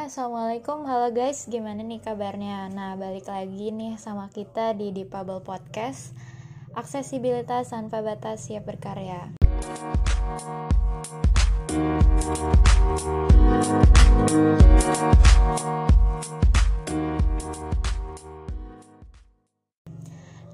Assalamualaikum, 0.00 0.88
halo 0.88 1.12
guys, 1.12 1.44
gimana 1.44 1.84
nih 1.84 2.00
kabarnya? 2.00 2.72
Nah, 2.72 2.96
balik 2.96 3.28
lagi 3.28 3.68
nih 3.68 4.00
sama 4.00 4.32
kita 4.32 4.72
di 4.72 4.96
Dipable 4.96 5.44
Podcast, 5.44 6.16
aksesibilitas 6.72 7.68
tanpa 7.68 8.00
batas 8.00 8.48
siap 8.48 8.64
berkarya. 8.64 9.28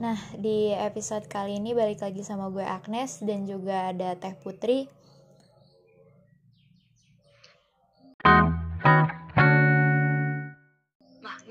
Nah, 0.03 0.19
di 0.35 0.75
episode 0.75 1.31
kali 1.31 1.63
ini 1.63 1.71
balik 1.71 2.03
lagi 2.03 2.27
sama 2.27 2.51
gue 2.51 2.67
Agnes 2.67 3.23
dan 3.23 3.47
juga 3.47 3.95
ada 3.95 4.19
Teh 4.19 4.35
Putri. 4.43 4.91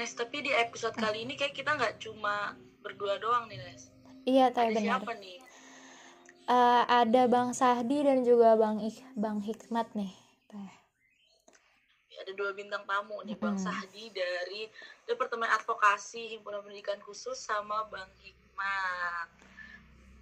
Nes, 0.05 0.13
tapi 0.13 0.45
di 0.45 0.53
episode 0.53 0.93
kali 0.93 1.25
ini 1.25 1.33
kayak 1.33 1.57
kita 1.57 1.73
nggak 1.73 1.97
cuma 1.97 2.53
berdua 2.85 3.17
doang 3.17 3.49
nih, 3.49 3.57
Nes. 3.57 3.89
Iya, 4.21 4.53
Teh 4.53 4.69
Ada 4.69 4.77
benar. 4.77 5.01
siapa 5.01 5.11
nih? 5.17 5.37
Eh, 6.45 6.83
ada 6.85 7.21
Bang 7.25 7.57
Sahdi 7.57 8.05
dan 8.05 8.21
juga 8.21 8.53
Bang 8.53 8.85
Ik 8.85 9.01
Bang 9.17 9.41
Hikmat 9.41 9.97
nih. 9.97 10.13
Teh. 10.45 10.71
Ada 12.21 12.37
dua 12.37 12.53
bintang 12.53 12.85
tamu 12.85 13.17
nih, 13.25 13.33
Bang 13.33 13.57
Mm-mm. 13.57 13.65
Sahdi 13.65 14.13
dari 14.13 14.69
Departemen 15.09 15.49
Advokasi 15.49 16.37
Himpunan 16.37 16.61
Pendidikan 16.61 17.01
Khusus 17.01 17.41
sama 17.41 17.89
Bang 17.89 18.13
Hikmat. 18.21 19.25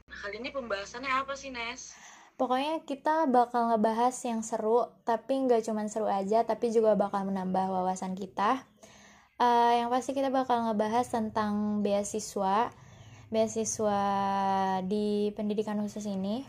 Nah, 0.07 0.15
kali 0.23 0.39
ini 0.39 0.55
pembahasannya 0.55 1.11
apa 1.11 1.35
sih, 1.35 1.51
Nes? 1.51 1.91
Pokoknya 2.39 2.79
kita 2.87 3.27
bakal 3.27 3.75
ngebahas 3.75 4.15
yang 4.23 4.47
seru, 4.47 4.87
tapi 5.03 5.43
nggak 5.43 5.67
cuma 5.67 5.83
seru 5.91 6.07
aja, 6.07 6.47
tapi 6.47 6.71
juga 6.71 6.95
bakal 6.95 7.27
menambah 7.27 7.67
wawasan 7.67 8.15
kita. 8.15 8.63
Eh, 9.43 9.71
yang 9.83 9.91
pasti 9.91 10.15
kita 10.15 10.31
bakal 10.31 10.63
ngebahas 10.63 11.03
tentang 11.03 11.83
beasiswa, 11.83 12.71
beasiswa 13.27 14.01
di 14.87 15.35
pendidikan 15.35 15.83
khusus 15.83 16.07
ini. 16.07 16.47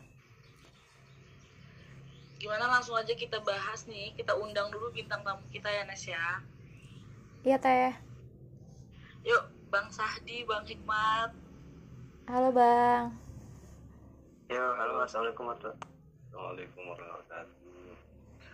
Gimana 2.39 2.71
langsung 2.71 2.95
aja 2.95 3.11
kita 3.19 3.43
bahas 3.43 3.91
nih, 3.91 4.15
kita 4.15 4.39
undang 4.39 4.71
dulu 4.71 4.95
bintang 4.95 5.27
tamu 5.27 5.43
kita 5.51 5.67
ya, 5.75 5.83
Nes 5.83 6.07
ya. 6.07 6.39
Iya 7.43 7.59
teh. 7.59 7.91
Yuk, 9.27 9.43
Bang 9.75 9.91
Sahdi, 9.91 10.47
Bang 10.47 10.63
Hikmat. 10.63 11.35
Halo 12.31 12.55
bang. 12.55 13.11
Ya, 14.47 14.65
halo 14.79 15.03
assalamualaikum 15.03 15.51
warahmatullahi 15.51 15.83
Assalamualaikum 16.31 16.83
warahmatullahi 16.89 17.97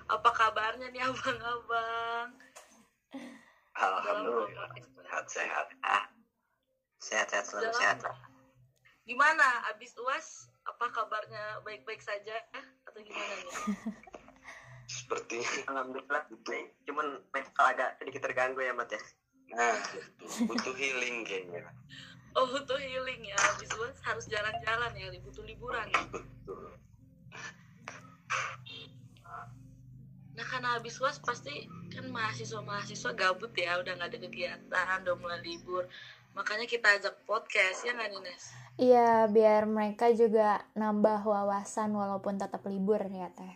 Apa 0.06 0.30
kabarnya 0.32 0.88
nih 0.94 1.02
abang-abang? 1.12 2.40
Alhamdulillah 3.80 4.68
sehat 4.76 5.24
sehat. 5.32 5.66
Ah, 5.80 6.04
Sehat-sehat 7.00 7.48
selalu 7.48 7.72
sehat. 7.72 7.96
Gimana 9.08 9.64
abis 9.72 9.96
uas? 9.96 10.52
Apa 10.68 10.92
kabarnya 10.92 11.64
baik-baik 11.64 12.04
saja 12.04 12.36
atau 12.84 13.00
gimana 13.00 13.32
nih? 13.40 13.56
seperti 15.00 15.40
Alhamdulillah 15.64 16.28
baik. 16.44 16.76
Cuman 16.84 17.24
mental 17.32 17.66
agak 17.72 17.96
sedikit 17.96 18.20
terganggu 18.28 18.60
ya, 18.60 18.76
Mat 18.76 18.92
ya. 18.92 19.00
nah 19.50 19.74
butuh 20.46 20.76
healing 20.78 21.26
kayaknya. 21.26 21.66
Oh 22.38 22.46
butuh 22.46 22.78
healing 22.78 23.26
ya 23.26 23.34
abis 23.34 23.66
uas 23.74 23.98
harus 24.06 24.30
jalan-jalan 24.30 24.92
ya 24.94 25.10
butuh 25.24 25.42
liburan. 25.42 25.88
Betul. 26.14 26.70
Nah 30.40 30.48
karena 30.48 30.80
abis 30.80 30.96
uas 31.04 31.20
pasti 31.20 31.68
kan 31.92 32.08
mahasiswa-mahasiswa 32.08 33.12
gabut 33.12 33.52
ya 33.52 33.76
udah 33.76 33.92
nggak 33.92 34.08
ada 34.08 34.18
kegiatan 34.24 35.04
udah 35.04 35.16
mulai 35.20 35.36
libur. 35.44 35.84
Makanya 36.32 36.64
kita 36.64 36.96
ajak 36.96 37.28
podcast 37.28 37.84
ya 37.84 37.92
nggak 37.92 38.08
nih 38.08 38.20
Nes? 38.24 38.44
Iya, 38.80 39.28
biar 39.28 39.68
mereka 39.68 40.08
juga 40.16 40.64
nambah 40.72 41.28
wawasan 41.28 41.92
walaupun 41.92 42.40
tetap 42.40 42.64
libur 42.64 43.04
ya 43.04 43.28
teh. 43.36 43.52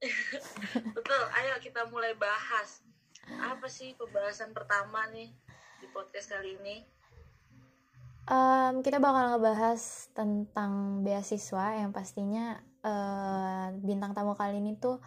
Betul. 0.96 1.22
Ayo 1.36 1.60
kita 1.60 1.92
mulai 1.92 2.16
bahas. 2.16 2.80
Apa 3.44 3.68
sih 3.68 3.92
pembahasan 3.92 4.56
pertama 4.56 5.04
nih 5.12 5.28
di 5.84 5.86
podcast 5.92 6.32
kali 6.32 6.56
ini? 6.56 6.88
Em, 8.32 8.80
kita 8.80 8.96
bakal 8.96 9.36
ngebahas 9.36 10.08
tentang 10.16 11.04
beasiswa 11.04 11.84
yang 11.84 11.92
pastinya 11.92 12.56
eh, 12.80 13.76
bintang 13.84 14.16
tamu 14.16 14.32
kali 14.32 14.64
ini 14.64 14.80
tuh 14.80 15.04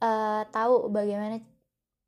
eh, 0.00 0.42
tahu 0.48 0.88
bagaimana 0.88 1.38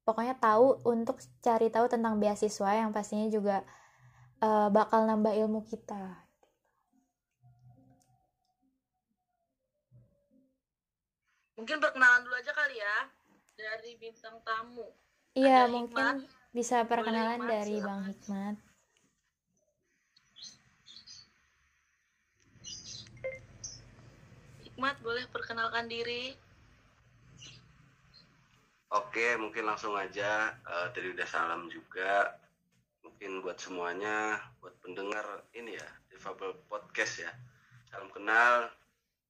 pokoknya 0.02 0.34
tahu 0.40 0.82
untuk 0.88 1.22
cari 1.44 1.70
tahu 1.70 1.86
tentang 1.86 2.18
beasiswa 2.18 2.70
yang 2.74 2.90
pastinya 2.90 3.28
juga 3.30 3.62
eh, 4.42 4.68
bakal 4.72 5.06
nambah 5.06 5.32
ilmu 5.36 5.62
kita. 5.68 6.22
Mungkin 11.62 11.78
perkenalan 11.78 12.26
dulu 12.26 12.34
aja 12.34 12.50
kali 12.50 12.74
ya 12.80 12.96
dari 13.54 13.94
bintang 13.94 14.42
tamu. 14.42 14.82
Iya, 15.32 15.70
mungkin 15.70 15.94
Hikmat. 15.94 16.50
bisa 16.50 16.82
perkenalan 16.84 17.38
Hikmat, 17.38 17.48
dari 17.54 17.76
silakan. 17.78 17.86
Bang 17.86 18.02
Hikmat. 18.10 18.56
Hikmat 24.66 24.96
boleh 25.06 25.24
perkenalkan 25.30 25.86
diri. 25.86 26.34
Oke, 28.92 29.40
mungkin 29.40 29.64
langsung 29.64 29.96
aja 29.96 30.52
eh, 30.52 30.86
tadi 30.92 31.08
udah 31.16 31.24
salam 31.24 31.64
juga. 31.72 32.36
Mungkin 33.00 33.40
buat 33.40 33.56
semuanya, 33.56 34.36
buat 34.60 34.76
pendengar 34.84 35.48
ini 35.56 35.80
ya, 35.80 35.88
Difabel 36.12 36.52
Podcast 36.68 37.24
ya. 37.24 37.32
Salam 37.88 38.12
kenal 38.12 38.68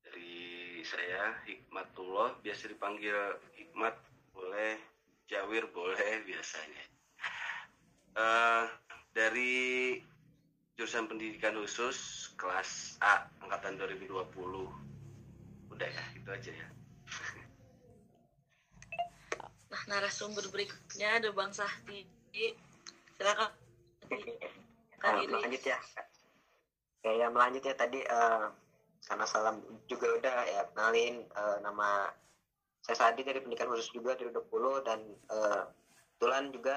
dari 0.03 0.83
saya 0.83 1.39
Hikmatullah, 1.47 2.43
biasa 2.43 2.75
dipanggil 2.75 3.15
Hikmat, 3.55 3.95
boleh 4.34 4.83
Jawir 5.31 5.71
boleh 5.71 6.27
biasanya. 6.27 6.84
Eh, 8.19 8.65
dari 9.15 9.94
jurusan 10.75 11.06
pendidikan 11.06 11.55
khusus 11.55 12.29
kelas 12.34 12.99
A 12.99 13.31
angkatan 13.39 13.79
2020. 13.79 14.27
Udah 15.71 15.87
ya, 15.87 16.05
itu 16.19 16.29
aja 16.34 16.50
ya. 16.50 16.69
Nah, 19.72 19.72
narasumber 19.87 20.44
berikutnya 20.50 21.19
ada 21.19 21.28
Bang 21.34 21.50
Sahdi. 21.54 22.06
Silakan. 23.19 23.50
Diri. 25.03 25.31
melanjut 25.31 25.62
ya. 25.66 25.78
Ya, 27.03 27.12
ya 27.19 27.26
melanjut 27.32 27.62
ya 27.66 27.75
tadi 27.75 27.98
eh, 28.06 28.47
karena 29.03 29.26
salam 29.26 29.59
juga 29.91 30.06
udah 30.15 30.37
ya 30.47 30.62
kenalin 30.70 31.26
eh, 31.26 31.56
nama 31.66 32.06
saya 32.82 33.10
Sadi 33.10 33.26
dari 33.26 33.43
pendidikan 33.43 33.70
khusus 33.70 33.91
juga 33.91 34.15
dari 34.15 34.31
20 34.31 34.87
dan 34.87 35.00
eh, 35.10 35.62
kebetulan 36.14 36.44
juga 36.54 36.76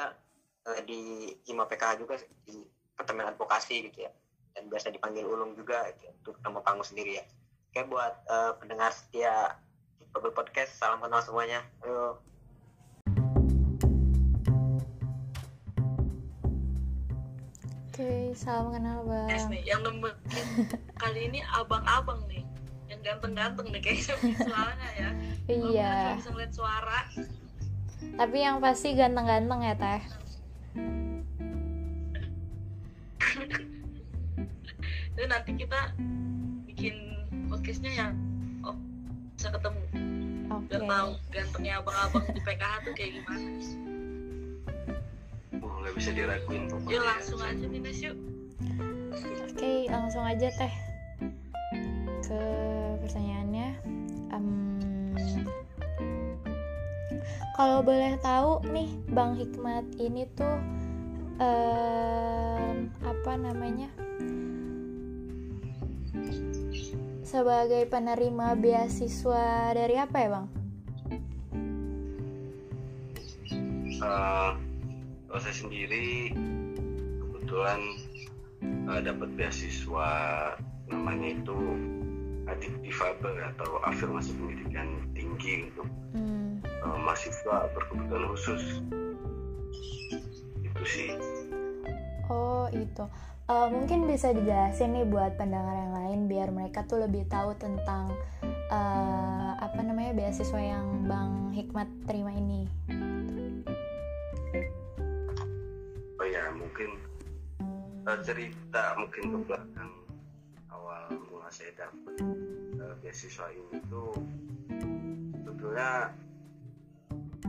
eh, 0.73 0.81
di 0.85 1.01
Hima 1.45 1.69
PKH 1.69 2.01
juga 2.01 2.17
di 2.49 2.65
Departemen 2.95 3.29
Advokasi 3.29 3.89
gitu 3.91 4.09
ya 4.09 4.11
dan 4.57 4.71
biasa 4.71 4.89
dipanggil 4.89 5.27
Ulung 5.27 5.53
juga 5.53 5.91
gitu, 5.99 6.09
untuk 6.23 6.35
nama 6.41 6.63
panggung 6.65 6.87
sendiri 6.87 7.21
ya. 7.21 7.25
Oke 7.69 7.85
buat 7.85 8.13
eh, 8.25 8.51
pendengar 8.57 8.89
setia 8.89 9.59
Bubble 10.15 10.33
Podcast 10.33 10.79
salam 10.79 11.03
kenal 11.03 11.21
semuanya. 11.21 11.61
Ayo. 11.85 12.17
Oke, 17.95 18.35
salam 18.35 18.75
kenal 18.75 19.07
Bang. 19.07 19.31
nih, 19.47 19.71
yang 19.71 19.79
nemenin 19.79 20.67
kali 20.99 21.31
ini 21.31 21.39
abang-abang 21.47 22.19
nih. 22.27 22.43
Yang 22.91 22.99
ganteng-ganteng 23.07 23.71
nih 23.71 23.79
kayaknya 23.79 24.15
visualnya 24.35 24.89
ya. 24.99 25.09
Iya, 25.47 25.91
nggak 25.95 26.17
bisa 26.19 26.29
ngeliat 26.35 26.51
suara. 26.51 26.99
tapi 28.19 28.37
yang 28.43 28.59
pasti 28.59 28.99
ganteng-ganteng 28.99 29.59
ya 29.63 29.73
teh. 29.79 30.01
Dan 35.15 35.27
nanti 35.31 35.51
kita 35.55 35.95
bikin 36.67 36.95
podcastnya 37.47 37.95
yang 37.95 38.11
oh 38.67 38.75
bisa 39.39 39.55
ketemu 39.55 39.79
Oke. 40.51 40.67
biar 40.67 40.83
tahu 40.83 41.09
gantengnya 41.31 41.73
abang-abang 41.79 42.27
di 42.27 42.43
PKH 42.43 42.73
tuh 42.83 42.91
kayak 42.91 43.11
gimana. 43.23 43.94
Uh, 45.65 45.81
nggak 45.81 45.93
bisa 45.97 46.09
diraguin 46.13 46.69
pokoknya. 46.69 46.93
Yuk 46.93 47.03
langsung 47.09 47.39
aja 47.41 47.65
nih 47.65 47.81
Nes 47.81 47.99
yuk. 48.05 48.17
Oke, 49.49 49.73
langsung 49.89 50.21
aja 50.21 50.47
teh 50.53 50.73
ke 52.21 52.41
pertanyaannya. 53.01 53.69
Em, 54.29 54.47
kalau 57.57 57.81
boleh 57.81 58.13
tahu 58.21 58.61
nih, 58.69 58.93
Bang 59.09 59.33
Hikmat 59.33 59.89
ini 59.97 60.29
tuh 60.37 60.61
em, 61.41 62.93
apa 63.01 63.33
namanya? 63.33 63.89
Sebagai 67.25 67.89
penerima 67.89 68.53
beasiswa 68.53 69.73
dari 69.73 69.97
apa 69.97 70.17
ya, 70.21 70.29
Bang? 70.29 70.47
uh, 74.05 74.51
kalau 75.35 75.51
saya 75.51 75.67
sendiri 75.67 76.31
kebetulan 77.19 77.79
uh, 78.87 79.03
dapat 79.03 79.27
beasiswa 79.35 80.11
namanya 80.87 81.35
itu 81.35 81.59
adik 82.47 82.71
difabel 82.79 83.43
atau 83.43 83.83
afirmasi 83.83 84.31
pendidikan 84.39 84.95
tinggi 85.11 85.67
untuk 85.67 85.91
hmm. 86.15 86.63
uh, 86.87 86.95
mahasiswa 87.03 87.67
berkebutuhan 87.75 88.31
khusus. 88.31 88.79
Itu 90.63 90.83
sih. 90.87 91.19
Oh 92.31 92.71
itu. 92.71 93.03
Uh, 93.51 93.67
mungkin 93.75 94.07
bisa 94.07 94.31
dijelasin 94.31 94.95
nih 94.95 95.03
buat 95.03 95.35
pendengar 95.35 95.75
yang 95.75 95.93
lain 95.99 96.19
biar 96.31 96.47
mereka 96.55 96.87
tuh 96.87 97.03
lebih 97.03 97.27
tahu 97.27 97.51
tentang 97.59 98.07
uh, 98.71 99.51
apa 99.59 99.83
namanya 99.83 100.15
beasiswa 100.15 100.63
yang 100.63 101.11
bang 101.11 101.51
Hikmat 101.51 101.91
terima 102.07 102.31
ini 102.31 102.71
ya 106.35 106.51
mungkin 106.51 106.99
uh, 108.03 108.19
cerita 108.19 108.99
mungkin 108.99 109.23
ke 109.31 109.37
belakang 109.47 109.91
awal 110.67 111.07
mula 111.31 111.47
saya 111.47 111.71
dapat 111.79 112.19
uh, 112.75 112.91
beasiswa 112.99 113.47
ini 113.55 113.79
tuh 113.87 114.11
sebetulnya 115.39 116.11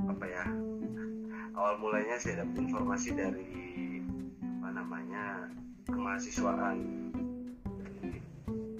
apa 0.06 0.24
ya 0.30 0.46
awal 1.58 1.74
mulanya 1.82 2.14
saya 2.22 2.46
dapat 2.46 2.70
informasi 2.70 3.10
dari 3.18 3.50
apa 4.62 4.68
namanya 4.70 5.50
kemahasiswaan 5.90 6.78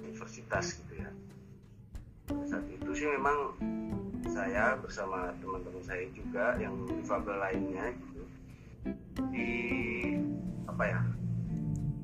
universitas 0.07 0.79
gitu 0.79 1.03
ya. 1.03 1.11
Saat 2.47 2.67
itu 2.71 2.91
sih 2.95 3.07
memang 3.11 3.59
saya 4.27 4.75
bersama 4.79 5.35
teman-teman 5.39 5.83
saya 5.87 6.05
juga 6.15 6.59
yang 6.59 6.75
difabel 6.91 7.39
lainnya 7.39 7.95
gitu 7.95 8.23
di 9.31 9.51
apa 10.77 10.93
ya? 10.93 11.01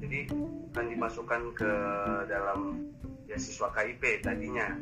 Jadi 0.01 0.33
akan 0.73 0.87
dimasukkan 0.89 1.43
ke 1.53 1.73
dalam 2.25 2.89
beasiswa 3.29 3.69
KIP 3.69 4.25
tadinya. 4.25 4.73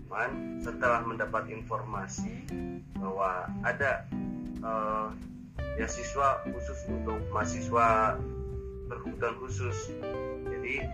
Cuman 0.00 0.58
setelah 0.64 1.04
mendapat 1.04 1.52
informasi 1.52 2.48
bahwa 2.96 3.44
ada 3.60 4.08
uh, 4.64 5.12
beasiswa 5.76 6.48
khusus 6.48 6.80
untuk 6.88 7.20
mahasiswa 7.28 8.16
berkebutuhan 8.88 9.36
khusus. 9.36 9.92
Jadi 10.48 10.88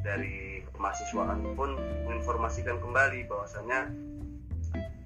dari 0.00 0.64
kemahasiswaan 0.72 1.52
pun 1.52 1.76
menginformasikan 2.08 2.80
kembali 2.80 3.28
bahwasanya 3.28 3.92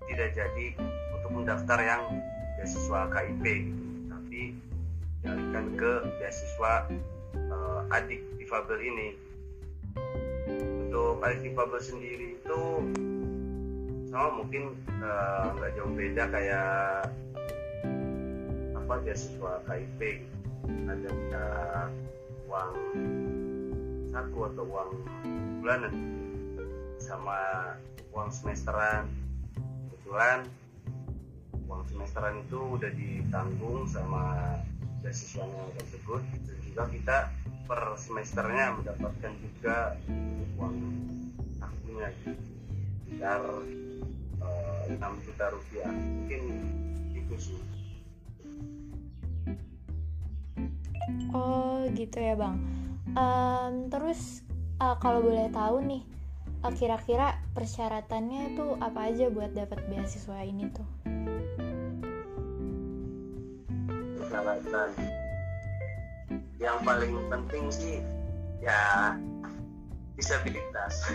tidak 0.06 0.30
jadi 0.38 0.66
untuk 1.10 1.42
mendaftar 1.42 1.82
yang 1.82 2.02
beasiswa 2.54 3.10
KIP 3.10 3.44
tapi 4.08 4.54
dialihkan 5.26 5.66
ke 5.74 5.92
beasiswa 6.22 6.86
uh, 7.50 7.82
adik 7.90 8.22
difabel 8.38 8.78
ini. 8.78 9.08
Untuk 10.86 11.18
adik 11.26 11.50
difabel 11.50 11.82
sendiri 11.82 12.38
itu 12.38 12.62
sama 14.06 14.38
mungkin 14.38 14.78
eh, 14.86 15.46
nggak 15.58 15.70
uh, 15.70 15.74
jauh 15.76 15.92
beda 15.92 16.24
kayak 16.30 17.10
apa 18.78 18.94
beasiswa 19.02 19.60
KIP 19.66 20.00
ada 20.86 21.10
uh, 21.34 21.86
uang 22.46 22.72
saku 24.14 24.38
atau 24.46 24.64
uang 24.64 24.90
bulanan 25.60 25.92
sama 27.02 27.38
uang 28.14 28.30
semesteran. 28.30 29.10
Kebetulan 29.90 30.46
uang 31.66 31.82
semesteran 31.90 32.46
itu 32.46 32.60
udah 32.78 32.90
ditanggung 32.94 33.84
sama 33.90 34.54
beasiswanya 35.06 35.70
tersebut 35.78 36.18
dan 36.18 36.56
juga 36.66 36.82
kita 36.90 37.16
per 37.70 37.94
semesternya 37.94 38.74
mendapatkan 38.74 39.32
juga 39.38 39.94
uang 40.58 40.76
akunya 41.62 42.10
sekitar 43.06 43.42
uh, 44.42 44.82
6 44.90 44.98
juta 44.98 45.44
rupiah. 45.54 45.94
Mungkin 45.94 46.42
itu 47.14 47.34
sih. 47.38 47.60
Oh 51.30 51.86
gitu 51.94 52.18
ya 52.18 52.34
bang. 52.34 52.58
Um, 53.14 53.86
terus 53.86 54.42
uh, 54.82 54.98
kalau 54.98 55.22
boleh 55.22 55.46
tahu 55.54 55.86
nih 55.86 56.02
uh, 56.66 56.74
kira-kira 56.74 57.38
persyaratannya 57.54 58.58
itu 58.58 58.74
apa 58.82 59.06
aja 59.06 59.30
buat 59.30 59.54
dapat 59.54 59.86
beasiswa 59.86 60.42
ini 60.42 60.66
tuh 60.74 60.95
persyaratan 64.66 64.90
yang 66.58 66.78
paling 66.82 67.14
penting 67.30 67.64
sih 67.70 67.96
ya 68.58 69.14
disabilitas. 70.18 71.06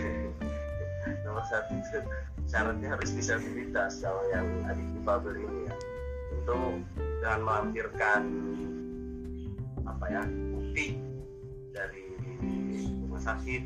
Nomor 1.26 1.44
satu 1.50 1.74
syaratnya 2.46 2.94
harus 2.94 3.10
disabilitas 3.12 4.00
kalau 4.00 4.22
yang 4.30 4.46
adik 4.70 4.86
difabel 4.96 5.34
ini 5.36 5.68
ya. 5.68 5.74
Tentu 6.32 6.60
dengan 7.20 7.40
melampirkan 7.44 8.20
apa 9.84 10.04
ya 10.08 10.22
bukti 10.54 10.96
dari 11.74 12.06
rumah 13.04 13.20
sakit 13.20 13.62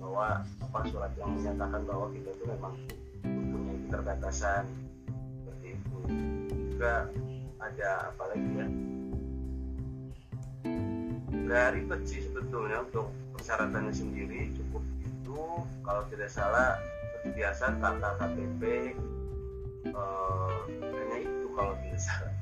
bahwa 0.00 0.42
apa 0.42 0.78
surat 0.88 1.12
yang 1.20 1.36
menyatakan 1.36 1.84
bahwa 1.84 2.06
kita 2.16 2.32
itu 2.32 2.44
memang 2.48 2.74
mempunyai 3.22 3.78
keterbatasan. 3.86 4.64
Seperti 5.38 5.66
itu. 5.76 5.98
Juga 6.72 7.12
ada 7.60 8.08
apa 8.08 8.24
lagi 8.32 8.50
ya 8.56 8.66
nggak 11.50 11.74
ribet 11.74 12.00
sih 12.06 12.22
sebetulnya 12.22 12.86
untuk 12.86 13.10
persyaratannya 13.34 13.90
sendiri. 13.90 14.54
Cukup 14.54 14.86
itu 15.02 15.38
kalau 15.82 16.06
tidak 16.06 16.30
salah 16.30 16.78
seperti 17.02 17.42
biasa 17.42 17.64
tata 17.82 18.10
KTP 18.22 18.62
eh, 19.90 20.58
hanya 20.94 21.16
itu 21.26 21.46
kalau 21.58 21.74
tidak 21.82 21.98
salah. 21.98 22.34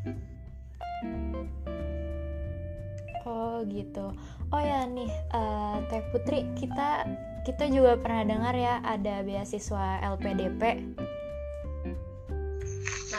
Oh 3.25 3.65
gitu. 3.65 4.13
Oh 4.53 4.61
ya 4.61 4.89
nih, 4.89 5.13
uh, 5.37 5.85
Teh 5.93 6.01
Putri, 6.09 6.49
kita 6.57 7.05
kita 7.45 7.69
juga 7.69 8.01
pernah 8.01 8.25
dengar 8.25 8.57
ya 8.57 8.81
ada 8.81 9.21
beasiswa 9.21 10.01
LPDP 10.17 10.63
Nah 10.97 11.18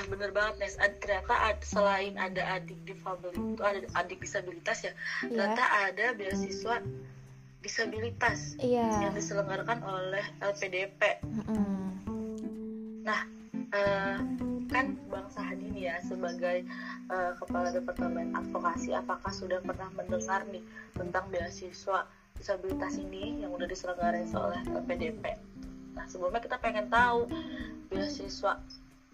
bener 0.10 0.34
banget 0.34 0.56
Nes, 0.60 0.76
Ad, 0.82 0.98
ternyata 1.00 1.38
ad, 1.38 1.62
selain 1.62 2.18
ada 2.18 2.42
adik 2.58 2.78
difabel 2.84 3.32
itu 3.32 3.62
ada 3.62 3.86
adik 3.96 4.20
disabilitas 4.26 4.84
ya, 4.84 4.92
yeah. 4.92 5.30
ternyata 5.30 5.64
ada 5.88 6.06
beasiswa 6.18 6.76
disabilitas 7.62 8.58
yeah. 8.60 9.06
yang 9.06 9.14
diselenggarakan 9.14 9.80
oleh 9.86 10.26
LPDP. 10.42 11.22
Mm 11.22 11.42
-hmm. 11.46 11.86
Nah 13.06 13.22
uh, 13.76 14.18
kan 14.70 14.96
Bang 15.10 15.28
Sahadi 15.34 15.70
nih 15.74 15.94
ya 15.94 15.96
sebagai 16.06 16.66
uh, 17.10 17.34
kepala 17.38 17.74
departemen 17.74 18.34
advokasi, 18.38 18.94
apakah 18.94 19.34
sudah 19.34 19.60
pernah 19.66 19.90
mendengar 19.98 20.46
nih 20.50 20.62
tentang 20.94 21.26
beasiswa 21.34 22.06
disabilitas 22.38 22.96
ini 22.96 23.44
yang 23.44 23.52
udah 23.52 23.68
diselenggarakan 23.68 24.30
oleh 24.38 24.62
LPDP? 24.72 25.36
Nah 25.98 26.06
sebelumnya 26.08 26.40
kita 26.40 26.58
pengen 26.62 26.88
tahu 26.88 27.28
beasiswa 27.90 28.62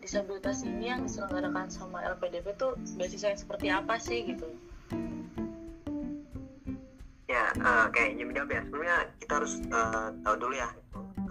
disabilitas 0.05 0.61
ini 0.61 0.93
yang 0.93 1.01
diselenggarakan 1.09 1.65
sama 1.73 2.05
LPDP 2.05 2.53
tuh 2.61 2.77
beasiswa 2.93 3.33
yang 3.33 3.41
seperti 3.41 3.67
apa 3.73 3.97
sih 3.97 4.21
gitu? 4.21 4.45
Ya, 7.25 7.49
uh, 7.57 7.89
kayak 7.89 8.21
jawab 8.21 8.49
ya. 8.53 8.61
Sebenarnya 8.69 8.97
kita 9.17 9.33
harus 9.41 9.53
uh, 9.73 10.13
tahu 10.21 10.35
dulu 10.37 10.53
ya 10.53 10.69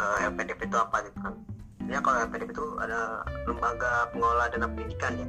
uh, 0.03 0.19
eh, 0.19 0.27
LPDP 0.27 0.67
itu 0.67 0.77
apa 0.77 1.07
gitu 1.07 1.19
kan. 1.23 1.35
Ya 1.87 2.03
kalau 2.03 2.27
LPDP 2.27 2.51
itu 2.51 2.67
ada 2.83 3.23
lembaga 3.47 4.11
pengelola 4.11 4.51
dana 4.51 4.67
pendidikan 4.67 5.13
ya, 5.23 5.29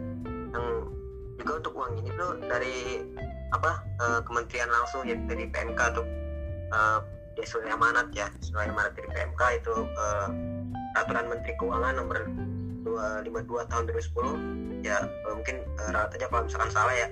yang 0.57 0.67
juga 1.37 1.51
untuk 1.61 1.73
uang 1.77 2.01
ini 2.01 2.09
tuh 2.17 2.31
dari 2.49 3.05
apa 3.53 3.85
uh, 4.01 4.19
kementerian 4.25 4.71
langsung 4.73 5.05
ya 5.05 5.13
dari 5.29 5.45
PMK 5.53 5.81
tuh 5.93 6.05
uh, 6.73 6.99
sesuai 7.37 7.69
amanat 7.77 8.09
ya 8.15 8.25
sesuai 8.41 8.73
amanat 8.73 8.97
dari 8.97 9.07
PMK 9.13 9.41
itu 9.61 9.75
uh, 9.85 10.27
peraturan 10.95 11.27
Menteri 11.29 11.53
Keuangan 11.59 11.93
nomor 11.99 12.19
252 13.23 13.71
tahun 13.71 13.83
2010 13.91 14.85
ya 14.85 14.97
uh, 15.01 15.33
mungkin 15.33 15.65
uh, 15.81 15.89
rawat 15.91 16.13
aja 16.13 16.29
kalau 16.29 16.45
misalkan 16.45 16.71
salah 16.71 16.95
ya. 16.95 17.07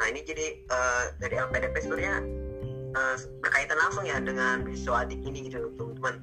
Nah 0.00 0.06
ini 0.10 0.20
jadi 0.26 0.46
uh, 0.68 1.04
dari 1.22 1.34
LPDP 1.38 1.74
sebenarnya 1.86 2.14
uh, 2.98 3.16
berkaitan 3.40 3.78
langsung 3.78 4.04
ya 4.04 4.18
dengan 4.20 4.62
beasiswa 4.66 5.06
adik 5.08 5.20
ini 5.24 5.48
gitu 5.48 5.72
teman-teman. 5.80 6.20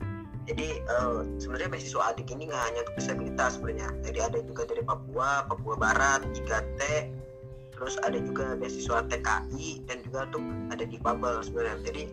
Jadi 0.50 0.82
uh, 0.89 1.25
sebenarnya 1.38 1.70
beasiswa 1.70 2.01
adik 2.13 2.27
ini 2.34 2.50
nggak 2.50 2.63
hanya 2.72 2.80
untuk 2.86 2.96
disabilitas 2.98 3.58
sebenarnya. 3.58 3.89
Jadi 4.06 4.20
ada 4.22 4.39
juga 4.46 4.63
dari 4.70 4.84
Papua 4.86 5.46
Papua 5.50 5.75
Barat 5.77 6.22
3T 6.34 6.82
terus 7.82 7.98
ada 8.06 8.22
juga 8.22 8.53
beasiswa 8.62 9.01
TKI 9.10 9.89
dan 9.89 10.06
juga 10.06 10.30
untuk 10.30 10.44
ada 10.70 10.86
di 10.86 10.98
Babel 11.01 11.41
sebenarnya. 11.41 11.82
Jadi 11.82 12.03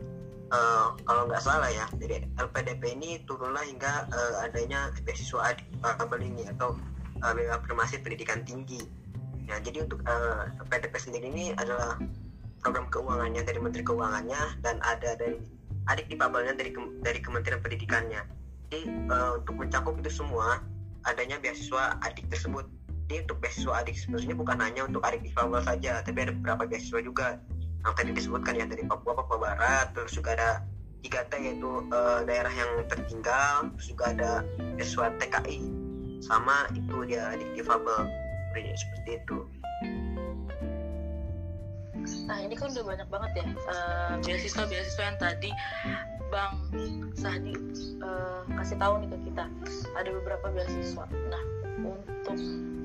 uh, 0.53 0.97
kalau 1.05 1.29
nggak 1.29 1.43
salah 1.43 1.69
ya 1.69 1.87
jadi 1.97 2.25
LPDP 2.41 2.97
ini 2.97 3.11
turunlah 3.29 3.65
hingga 3.65 4.09
uh, 4.13 4.45
adanya 4.45 4.93
beasiswa 5.05 5.55
adik 5.55 5.67
kabel 5.83 6.21
ini 6.25 6.49
atau 6.57 6.77
uh, 7.23 7.35
afirmasi 7.55 8.01
pendidikan 8.03 8.43
tinggi. 8.45 8.83
Ya 9.49 9.57
jadi 9.65 9.89
untuk 9.89 10.05
uh, 10.05 10.45
eh, 10.45 10.67
PDP 10.69 10.95
sendiri 11.01 11.33
ini 11.33 11.57
adalah 11.57 11.97
program 12.61 12.85
keuangannya 12.93 13.43
dari 13.49 13.57
Menteri 13.57 13.81
Keuangannya 13.81 14.61
dan 14.61 14.77
ada 14.85 15.17
dari 15.17 15.41
adik 15.89 16.13
difabelnya 16.13 16.53
dari 16.53 16.77
dari 17.01 17.19
Kementerian 17.25 17.65
Pendidikannya. 17.65 18.23
Jadi 18.69 19.09
uh, 19.09 19.41
untuk 19.41 19.57
mencakup 19.57 19.97
itu 20.05 20.13
semua 20.13 20.61
adanya 21.09 21.41
beasiswa 21.41 21.97
adik 22.05 22.29
tersebut. 22.29 22.69
Jadi 23.09 23.25
untuk 23.25 23.41
beasiswa 23.41 23.73
adik 23.81 23.97
sebenarnya 23.97 24.37
bukan 24.37 24.59
hanya 24.61 24.85
untuk 24.85 25.01
adik 25.01 25.25
difabel 25.25 25.65
saja 25.65 26.05
tapi 26.05 26.29
ada 26.29 26.37
beberapa 26.37 26.69
beasiswa 26.69 27.01
juga 27.01 27.41
yang 27.85 27.95
tadi 27.95 28.11
disebutkan 28.15 28.55
ya 28.59 28.65
dari 28.67 28.83
Papua 28.87 29.15
Papua 29.15 29.39
Barat 29.39 29.95
terus 29.95 30.13
juga 30.15 30.35
ada 30.35 30.51
3T 31.07 31.33
yaitu 31.39 31.71
uh, 31.95 32.27
daerah 32.27 32.51
yang 32.51 32.71
tertinggal 32.91 33.71
terus 33.79 33.87
juga 33.91 34.05
ada 34.13 34.31
beasiswa 34.75 35.15
TKI 35.23 35.59
sama 36.19 36.67
itu 36.75 36.97
dia 37.07 37.31
adik 37.35 37.49
difabel 37.55 38.11
seperti 38.59 39.23
itu 39.23 39.39
Nah 42.29 42.39
ini 42.41 42.55
kan 42.57 42.73
udah 42.73 42.85
banyak 42.85 43.09
banget 43.09 43.31
ya 43.45 43.47
uh, 43.69 44.13
beasiswa-beasiswa 44.25 45.03
yang 45.05 45.19
tadi 45.21 45.51
Bang 46.29 46.61
Sahdi 47.17 47.57
uh, 48.05 48.45
kasih 48.61 48.77
tahu 48.77 49.01
nih 49.05 49.09
ke 49.13 49.19
kita 49.33 49.45
ada 49.97 50.11
beberapa 50.13 50.47
beasiswa. 50.53 51.05
Nah 51.09 51.43
untuk 51.85 52.37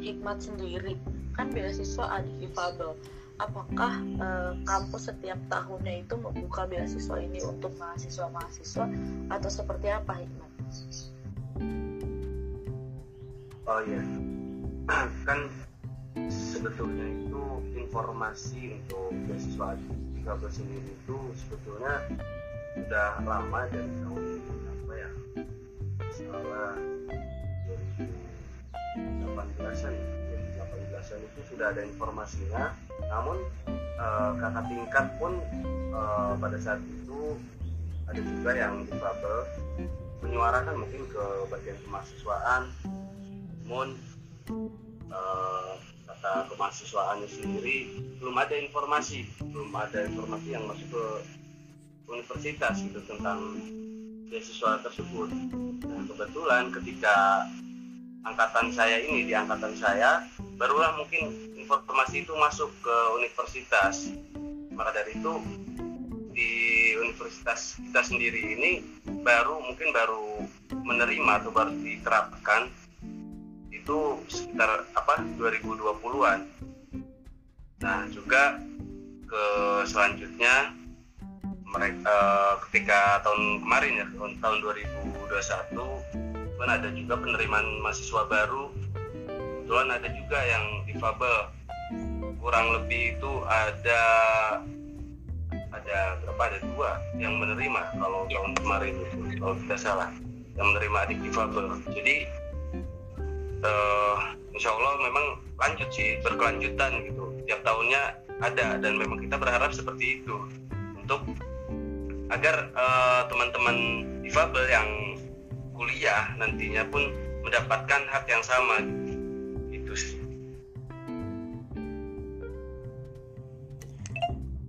hikmat 0.04 0.40
sendiri 0.44 0.96
kan 1.36 1.52
beasiswa 1.52 2.20
ada 2.20 2.32
difabel. 2.40 2.96
Apakah 3.42 3.98
uh, 4.22 4.54
kampus 4.62 5.10
setiap 5.10 5.40
tahunnya 5.50 6.06
itu 6.06 6.14
membuka 6.22 6.70
beasiswa 6.70 7.18
ini 7.18 7.42
untuk 7.42 7.74
mahasiswa-mahasiswa 7.82 8.86
atau 9.34 9.50
seperti 9.50 9.90
apa 9.90 10.22
hikmat? 10.22 10.52
Oh 13.64 13.82
iya, 13.90 14.04
kan 15.28 15.50
sebetulnya 16.30 17.10
itu 17.26 17.44
informasi 17.74 18.78
untuk 18.78 19.10
beasiswa 19.26 19.74
di 19.78 20.22
sendiri 20.54 20.90
itu 20.94 21.18
sebetulnya 21.36 22.06
sudah 22.78 23.10
lama 23.28 23.62
dari 23.70 23.92
tahun 24.02 24.24
apa 24.72 24.94
ya? 24.94 25.12
Salah 26.14 26.78
2018an 29.04 29.94
2018an 29.94 31.20
itu 31.22 31.40
sudah 31.50 31.76
ada 31.76 31.82
informasinya 31.84 32.72
namun 33.14 33.38
eh, 34.02 34.32
kakak 34.42 34.66
tingkat 34.66 35.06
pun 35.22 35.38
eh, 35.94 36.34
pada 36.42 36.58
saat 36.58 36.82
itu 36.82 37.38
ada 38.10 38.20
juga 38.20 38.52
yang 38.58 38.84
difabel. 38.90 39.38
Menyuarakan 40.26 40.76
mungkin 40.82 41.04
ke 41.12 41.24
bagian 41.54 41.78
kemahasiswaan. 41.86 42.74
Namun 43.64 43.94
eh, 45.14 45.74
kata 46.10 46.50
kemahasiswaannya 46.50 47.30
sendiri 47.30 47.78
belum 48.18 48.36
ada 48.42 48.56
informasi. 48.58 49.30
Belum 49.46 49.70
ada 49.78 50.10
informasi 50.10 50.48
yang 50.50 50.66
masuk 50.66 50.90
ke 50.90 51.06
universitas 52.10 52.82
gitu 52.82 53.00
tentang 53.06 53.62
beasiswa 54.28 54.82
tersebut. 54.82 55.30
Dan 55.86 56.10
kebetulan 56.10 56.74
ketika 56.74 57.46
angkatan 58.24 58.72
saya 58.74 59.04
ini 59.04 59.28
di 59.28 59.34
angkatan 59.36 59.76
saya 59.78 60.24
barulah 60.56 60.96
mungkin 60.96 61.53
informasi 61.64 62.28
itu 62.28 62.34
masuk 62.36 62.70
ke 62.84 62.96
universitas 63.18 64.12
maka 64.76 65.00
dari 65.00 65.16
itu 65.16 65.34
di 66.34 66.52
universitas 66.98 67.78
kita 67.78 68.02
sendiri 68.02 68.58
ini 68.58 68.72
baru 69.22 69.62
mungkin 69.62 69.94
baru 69.94 70.42
menerima 70.84 71.46
atau 71.46 71.52
baru 71.54 71.72
diterapkan 71.78 72.74
itu 73.70 74.18
sekitar 74.32 74.88
apa 74.96 75.22
2020-an. 75.38 76.40
Nah, 77.84 78.08
juga 78.16 78.64
ke 79.28 79.46
selanjutnya 79.86 80.72
mereka 81.74 82.06
uh, 82.06 82.54
ketika 82.70 83.26
tahun 83.26 83.66
kemarin 83.66 84.06
ya 84.06 84.08
tahun, 84.14 84.32
tahun 84.40 84.58
2021 84.62 86.62
kan 86.62 86.70
ada 86.70 86.90
juga 86.94 87.18
penerimaan 87.18 87.82
mahasiswa 87.82 88.30
baru 88.30 88.70
kebetulan 89.64 89.96
ada 89.96 90.12
juga 90.12 90.40
yang 90.44 90.66
difabel. 90.84 91.36
Kurang 92.44 92.68
lebih 92.76 93.16
itu 93.16 93.32
ada 93.48 94.04
ada 95.72 95.98
berapa? 96.20 96.42
Ada 96.52 96.60
dua 96.68 97.00
yang 97.16 97.40
menerima 97.40 97.96
kalau 97.96 98.28
tahun 98.28 98.60
kemarin 98.60 98.92
itu 98.92 99.40
kalau 99.40 99.56
tidak 99.64 99.80
salah 99.80 100.12
yang 100.60 100.68
menerima 100.76 100.98
adik 101.08 101.20
difabel. 101.24 101.80
Jadi 101.96 102.16
uh, 103.64 104.36
insya 104.52 104.68
Allah 104.76 104.94
memang 105.08 105.26
lanjut 105.56 105.88
sih 105.96 106.20
berkelanjutan 106.20 107.08
gitu. 107.08 107.24
Tiap 107.48 107.64
tahunnya 107.64 108.20
ada 108.44 108.84
dan 108.84 109.00
memang 109.00 109.24
kita 109.24 109.40
berharap 109.40 109.72
seperti 109.72 110.20
itu. 110.20 110.44
Untuk 111.00 111.24
agar 112.36 112.68
uh, 112.76 113.32
teman-teman 113.32 113.78
difabel 114.28 114.68
yang 114.68 115.16
kuliah 115.72 116.36
nantinya 116.36 116.84
pun 116.92 117.16
mendapatkan 117.48 118.02
hak 118.12 118.28
yang 118.28 118.44
sama. 118.44 118.84
itu 118.84 119.03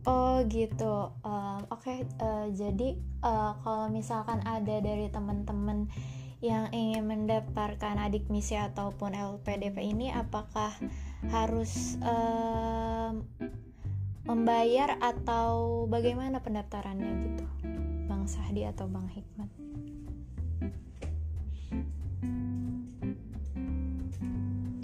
Oh 0.05 0.45
gitu. 0.53 1.13
Um, 1.25 1.65
Oke, 1.73 1.89
okay. 1.89 1.99
uh, 2.21 2.47
jadi 2.53 3.01
uh, 3.25 3.57
kalau 3.65 3.89
misalkan 3.89 4.45
ada 4.45 4.77
dari 4.85 5.09
teman-teman 5.09 5.89
yang 6.45 6.69
ingin 6.77 7.09
mendaftarkan 7.09 7.97
adik 7.97 8.29
misi 8.29 8.53
ataupun 8.53 9.17
LPDP 9.17 9.81
ini 9.97 10.13
apakah 10.13 10.77
harus 11.33 11.97
um, 12.05 13.25
membayar 14.29 15.01
atau 15.01 15.85
bagaimana 15.89 16.45
pendaftarannya 16.45 17.13
gitu 17.25 17.45
Bang 18.05 18.29
Sahdi 18.29 18.69
atau 18.69 18.85
Bang 18.93 19.09
Hikmat 19.09 19.49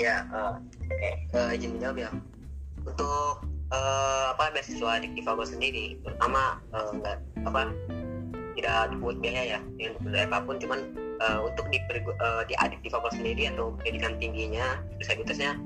ya 0.01 0.25
uh, 0.33 0.57
eh, 0.97 1.17
uh, 1.37 1.53
izin 1.53 1.77
menjawab 1.77 2.09
ya 2.09 2.11
untuk 2.89 3.45
uh, 3.73 4.35
apa 4.37 4.55
beasiswa 4.55 5.01
adik 5.01 5.13
difabel 5.15 5.47
sendiri. 5.47 5.99
Enggak 6.23 6.63
uh, 6.75 7.49
apa 7.49 7.73
tidak 8.59 8.93
dipungut 8.93 9.17
biaya 9.23 9.57
ya 9.57 9.61
dengan 10.03 10.27
apa 10.31 10.45
pun. 10.45 10.59
Cuman 10.61 10.81
uh, 11.23 11.41
untuk 11.47 11.69
di, 11.71 11.79
uh, 12.21 12.43
di 12.47 12.55
adik 12.59 12.81
difabel 12.83 13.11
sendiri 13.15 13.49
atau 13.51 13.73
pendidikan 13.81 14.17
tingginya 14.19 14.81
disabilitasnya 14.99 15.57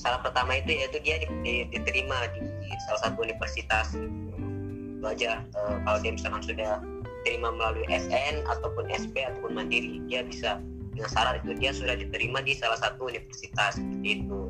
salah 0.00 0.24
pertama 0.24 0.56
itu 0.56 0.80
yaitu 0.80 0.98
dia 1.04 1.20
di, 1.20 1.28
di, 1.44 1.54
diterima 1.68 2.24
di 2.32 2.40
salah 2.88 3.00
satu 3.04 3.20
universitas 3.20 3.92
itu 3.92 5.04
aja 5.04 5.44
uh, 5.60 5.76
kalau 5.84 5.98
dia 6.00 6.12
misalkan 6.16 6.40
sudah 6.40 6.80
terima 7.28 7.52
melalui 7.52 7.84
SN 7.92 8.48
ataupun 8.48 8.88
SP 8.88 9.20
ataupun 9.20 9.52
mandiri 9.60 10.00
dia 10.08 10.24
bisa 10.24 10.56
dengan 10.96 11.10
syarat 11.12 11.44
itu 11.44 11.52
dia 11.60 11.70
sudah 11.76 11.94
diterima 12.00 12.40
di 12.40 12.56
salah 12.56 12.80
satu 12.80 13.12
universitas 13.12 13.76
itu 14.00 14.48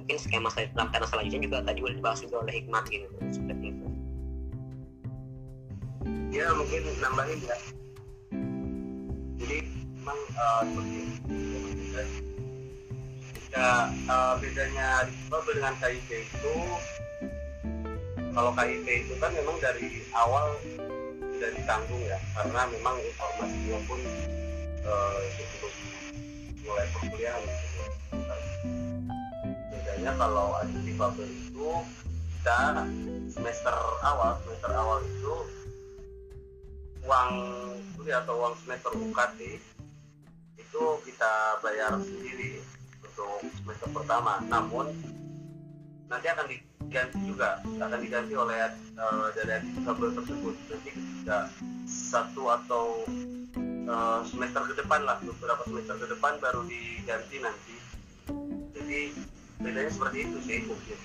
mungkin 0.00 0.16
skema 0.16 0.48
pendaftaran 0.48 1.08
selanjutnya 1.12 1.40
juga 1.44 1.58
tadi 1.60 1.78
boleh 1.84 1.96
dibahas 2.00 2.18
juga 2.24 2.36
oleh 2.40 2.52
Hikmat 2.56 2.84
gitu 2.88 3.06
seperti 3.28 3.64
itu. 3.68 3.86
Ya 6.32 6.48
mungkin 6.56 6.82
nambahin 7.04 7.40
ya. 7.44 7.56
Jadi 9.44 9.58
memang 10.00 10.20
uh, 10.40 10.64
ketika 13.28 13.92
uh, 14.08 14.34
bedanya 14.40 15.04
Risma 15.04 15.38
dengan 15.52 15.72
KIP 15.84 16.08
itu 16.08 16.56
kalau 18.32 18.50
KIP 18.56 18.86
itu 18.88 19.14
kan 19.20 19.30
memang 19.36 19.56
dari 19.60 20.00
awal 20.16 20.56
sudah 21.36 21.50
ditanggung 21.56 22.02
ya 22.08 22.16
karena 22.40 22.60
memang 22.72 22.96
informasinya 23.00 23.78
pun 23.84 24.00
uh, 24.86 25.20
sebelum 25.36 25.72
mulai 26.64 26.86
perkuliahan 26.94 27.44
bedanya 30.00 30.16
kalau 30.16 30.56
di 30.80 30.96
itu 31.28 31.68
kita 32.40 32.88
semester 33.28 33.76
awal 34.00 34.32
semester 34.40 34.72
awal 34.72 34.96
itu 35.04 35.34
uang 37.04 37.32
kuliah 38.00 38.24
atau 38.24 38.32
uang 38.40 38.56
semester 38.64 38.96
UKT 38.96 39.60
itu 40.56 40.82
kita 41.04 41.32
bayar 41.60 42.00
sendiri 42.00 42.64
untuk 43.04 43.44
semester 43.60 43.92
pertama. 43.92 44.40
Namun 44.48 44.88
nanti 46.08 46.32
akan 46.32 46.48
diganti 46.48 47.20
juga 47.20 47.60
akan 47.60 48.00
diganti 48.00 48.32
oleh 48.32 48.72
uh, 48.96 49.28
dari 49.36 49.60
tersebut. 50.16 50.54
Nanti 50.72 50.96
ketika 50.96 51.52
satu 51.84 52.48
atau 52.48 53.04
uh, 53.84 54.24
semester 54.24 54.64
ke 54.64 54.80
depan 54.80 55.04
lah 55.04 55.20
beberapa 55.20 55.60
semester 55.68 55.92
ke 56.00 56.06
depan 56.08 56.40
baru 56.40 56.64
diganti 56.64 57.36
nanti. 57.44 57.76
Jadi 58.72 59.28
bedanya 59.60 59.92
seperti 59.92 60.18
itu 60.24 60.38
sih 60.44 60.58
mungkin 60.64 60.98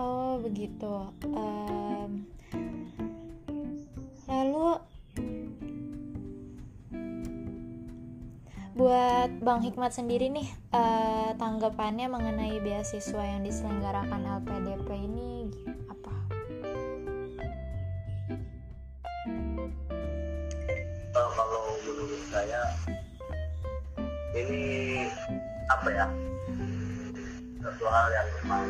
Oh 0.00 0.38
begitu. 0.40 1.10
Um, 1.26 2.24
lalu 4.30 4.80
buat 8.78 9.28
Bang 9.44 9.60
Hikmat 9.60 9.92
sendiri 9.92 10.32
nih 10.32 10.48
uh, 10.72 11.36
tanggapannya 11.36 12.08
mengenai 12.08 12.62
beasiswa 12.64 13.20
yang 13.20 13.44
diselenggarakan 13.44 14.40
LPDP 14.40 14.88
ini 15.04 15.52
saya 22.30 22.62
ini 24.38 24.62
apa 25.66 25.88
ya 25.90 26.06
satu 27.58 27.84
hal 27.90 28.06
yang 28.14 28.28
memang 28.40 28.66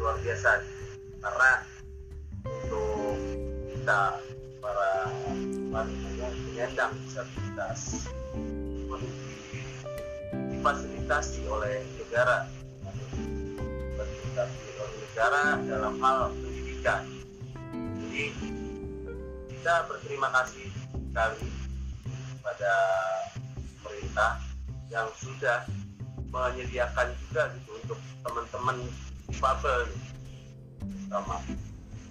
luar 0.00 0.16
biasa. 0.24 0.64
Karena 1.20 1.50
untuk 2.48 3.20
kita 3.68 4.00
para 4.64 4.92
wanita 5.68 6.26
penyandang 6.48 6.92
disabilitas 7.04 8.08
difasilitasi 10.32 11.44
oleh 11.44 11.84
negara 12.00 12.48
difasilitasi 13.92 14.64
oleh 14.80 14.96
negara 15.04 15.44
dalam 15.68 15.94
hal 16.00 16.32
pendidikan. 16.40 17.04
Jadi 18.08 18.32
kita 19.52 19.74
berterima 19.92 20.32
kasih 20.32 20.79
sekali 21.10 21.50
pada 22.38 22.74
pemerintah 23.82 24.32
yang 24.86 25.10
sudah 25.18 25.66
menyediakan 26.30 27.10
juga 27.26 27.50
gitu 27.58 27.70
untuk 27.82 27.98
teman-teman 28.22 28.76
difabel 29.26 29.90
sama 31.10 31.42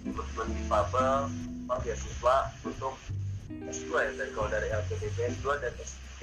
teman-teman 0.04 0.48
difabel 0.60 1.16
beasiswa 1.80 2.36
untuk 2.68 2.94
S2 3.48 3.88
ya 3.88 4.10
dari 4.20 4.30
kalau 4.36 4.48
dari 4.52 4.68
LPDP 4.68 5.16
S2 5.40 5.48
dan 5.64 5.72
S3 5.80 6.20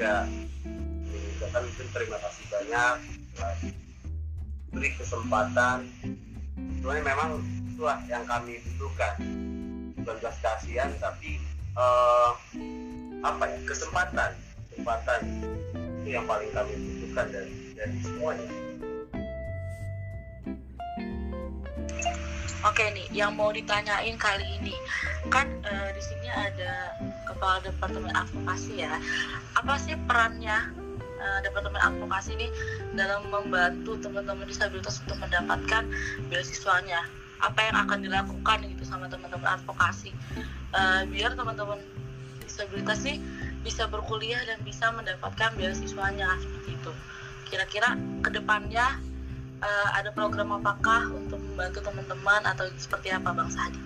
ini 1.07 1.33
kan 1.41 1.61
mungkin 1.63 1.87
terima 1.95 2.17
kasih 2.21 2.45
banyak. 2.51 2.95
Beri 4.69 4.89
kesempatan. 4.99 5.79
Sebenarnya 6.77 7.03
memang 7.05 7.29
itulah 7.73 7.99
yang 8.05 8.25
kami 8.27 8.61
butuhkan. 8.75 9.15
Bukan 9.97 10.15
belas 10.21 10.37
kasihan 10.43 10.91
tapi 11.01 11.41
uh, 11.77 12.35
apa 13.25 13.43
ya 13.49 13.59
kesempatan 13.65 14.31
kesempatan 14.69 15.21
itu 16.05 16.09
yang 16.13 16.25
paling 16.29 16.49
kami 16.53 16.73
butuhkan 16.77 17.27
dari 17.33 17.53
dari 17.73 17.95
semuanya 18.05 18.47
Oke 22.65 22.83
nih, 22.89 23.07
yang 23.15 23.37
mau 23.37 23.53
ditanyain 23.53 24.17
kali 24.19 24.43
ini 24.59 24.75
kan 25.29 25.47
uh, 25.63 25.89
di 25.93 26.01
sini 26.03 26.27
ada 26.27 26.99
kepala 27.29 27.63
departemen 27.63 28.11
advokasi 28.11 28.81
ya. 28.81 28.97
Apa 29.55 29.77
sih 29.77 29.95
perannya 30.09 30.73
uh, 31.21 31.39
departemen 31.45 31.79
advokasi 31.79 32.35
ini 32.35 32.49
dalam 32.97 33.29
membantu 33.29 33.95
teman-teman 34.01 34.49
disabilitas 34.49 34.99
untuk 35.05 35.15
mendapatkan 35.21 35.85
beasiswanya? 36.27 37.05
Apa 37.45 37.71
yang 37.71 37.77
akan 37.87 37.99
dilakukan 38.03 38.57
gitu 38.67 38.83
sama 38.83 39.05
teman-teman 39.05 39.61
advokasi 39.61 40.11
uh, 40.73 41.05
biar 41.07 41.37
teman-teman 41.37 41.77
disabilitas 42.57 43.05
sih 43.05 43.21
bisa 43.61 43.85
berkuliah 43.85 44.41
dan 44.49 44.57
bisa 44.65 44.89
mendapatkan 44.89 45.53
beasiswanya 45.53 46.25
seperti 46.41 46.73
itu. 46.73 46.91
Kira-kira 47.53 47.93
ke 48.25 48.33
depannya 48.33 48.97
uh, 49.61 49.89
ada 49.93 50.09
program 50.09 50.57
apakah 50.57 51.05
untuk 51.13 51.37
membantu 51.37 51.85
teman-teman 51.85 52.41
atau 52.49 52.65
seperti 52.81 53.13
apa 53.13 53.29
Bang 53.29 53.53
Sadi? 53.53 53.77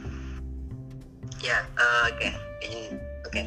Ya, 1.43 1.67
uh, 1.75 2.15
oke, 2.15 2.31
okay. 2.63 2.95
oke. 3.27 3.41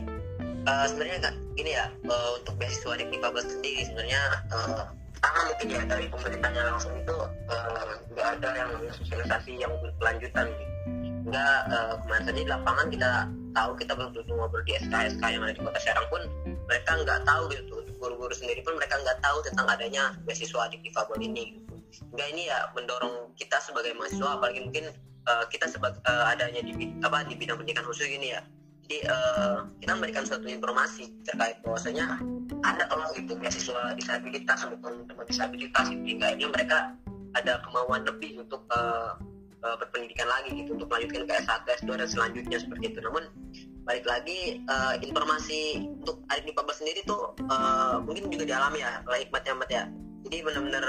Uh, 0.69 0.85
eh, 0.85 0.87
sebenarnya 0.93 1.17
nggak 1.25 1.37
ini 1.57 1.71
ya 1.73 1.89
uh, 2.05 2.31
untuk 2.37 2.61
beasiswa 2.61 2.93
di 3.01 3.05
15 3.09 3.25
sendiri 3.49 3.81
sebenarnya 3.89 4.21
uh, 4.53 4.85
pertama 5.17 5.41
mungkin 5.49 5.67
ya 5.73 5.83
dari 5.89 6.07
pemerintahnya 6.13 6.63
langsung 6.69 6.93
itu 7.01 7.17
nggak 8.13 8.29
uh, 8.29 8.35
ada 8.37 8.49
yang 8.53 8.71
sosialisasi 8.93 9.57
yang 9.57 9.73
berkelanjutan 9.81 10.53
gitu. 10.53 10.75
Nggak 11.33 11.59
uh, 11.73 11.95
kemarin 12.05 12.35
di 12.37 12.45
lapangan 12.45 12.87
kita 12.93 13.13
tahu 13.55 13.71
kita 13.79 13.95
belum 13.95 14.11
ngobrol 14.29 14.63
di 14.67 14.75
SK-SK 14.77 15.23
yang 15.23 15.43
ada 15.47 15.55
di 15.55 15.63
kota 15.63 15.81
Serang 15.81 16.07
pun 16.11 16.23
mereka 16.67 16.91
nggak 17.01 17.21
tahu 17.25 17.43
gitu. 17.55 17.77
Guru-guru 18.03 18.35
sendiri 18.35 18.61
pun 18.67 18.77
mereka 18.77 19.01
nggak 19.01 19.23
tahu 19.25 19.39
tentang 19.47 19.67
adanya 19.71 20.13
beasiswa 20.27 20.69
adik 20.69 20.83
difabel 20.83 21.17
ini. 21.23 21.57
Gitu 21.57 21.75
ini 22.35 22.51
ya 22.51 22.71
mendorong 22.75 23.31
kita 23.39 23.63
sebagai 23.63 23.95
mahasiswa 23.95 24.39
apalagi 24.39 24.67
mungkin 24.67 24.91
uh, 25.31 25.45
kita 25.51 25.71
sebagai 25.71 26.03
uh, 26.07 26.33
adanya 26.35 26.63
di 26.65 26.91
apa 27.07 27.23
di 27.27 27.39
bidang 27.39 27.61
pendidikan 27.61 27.87
khusus 27.87 28.11
ini 28.11 28.35
ya. 28.35 28.43
Jadi 28.85 28.99
uh, 29.09 29.65
kita 29.81 29.97
memberikan 29.97 30.25
suatu 30.29 30.45
informasi 30.45 31.09
terkait 31.25 31.57
bahwasanya 31.65 32.21
ada 32.69 32.85
kalau 32.91 33.09
gitu 33.17 33.33
beasiswa 33.39 33.97
disabilitas 33.97 34.61
untuk 34.69 34.81
teman-teman 34.85 35.25
disabilitas. 35.25 35.87
Hingga 35.89 36.37
ini 36.37 36.45
mereka 36.53 36.93
ada 37.33 37.65
kemauan 37.65 38.05
lebih 38.05 38.45
untuk 38.45 38.63
uh, 38.75 39.17
uh, 39.65 39.77
berpendidikan 39.81 40.29
lagi 40.29 40.53
gitu 40.53 40.77
untuk 40.77 40.87
melanjutkan 40.93 41.25
ke 41.25 41.33
S1, 41.41 41.61
S2 41.83 41.91
dan 41.97 42.09
selanjutnya 42.09 42.59
seperti 42.61 42.85
itu. 42.93 42.99
Namun 43.01 43.25
balik 43.89 44.05
lagi 44.05 44.61
uh, 44.69 44.95
informasi 45.01 45.89
untuk 46.05 46.21
Adik 46.33 46.57
14 46.57 46.81
sendiri 46.85 47.01
tuh 47.05 47.33
uh, 47.49 48.01
mungkin 48.05 48.29
juga 48.29 48.45
dialami 48.45 48.85
ya 48.85 49.01
oleh 49.09 49.29
hikmatnya 49.29 49.57
ya. 49.73 49.85
Jadi 50.25 50.37
benar-benar 50.41 50.85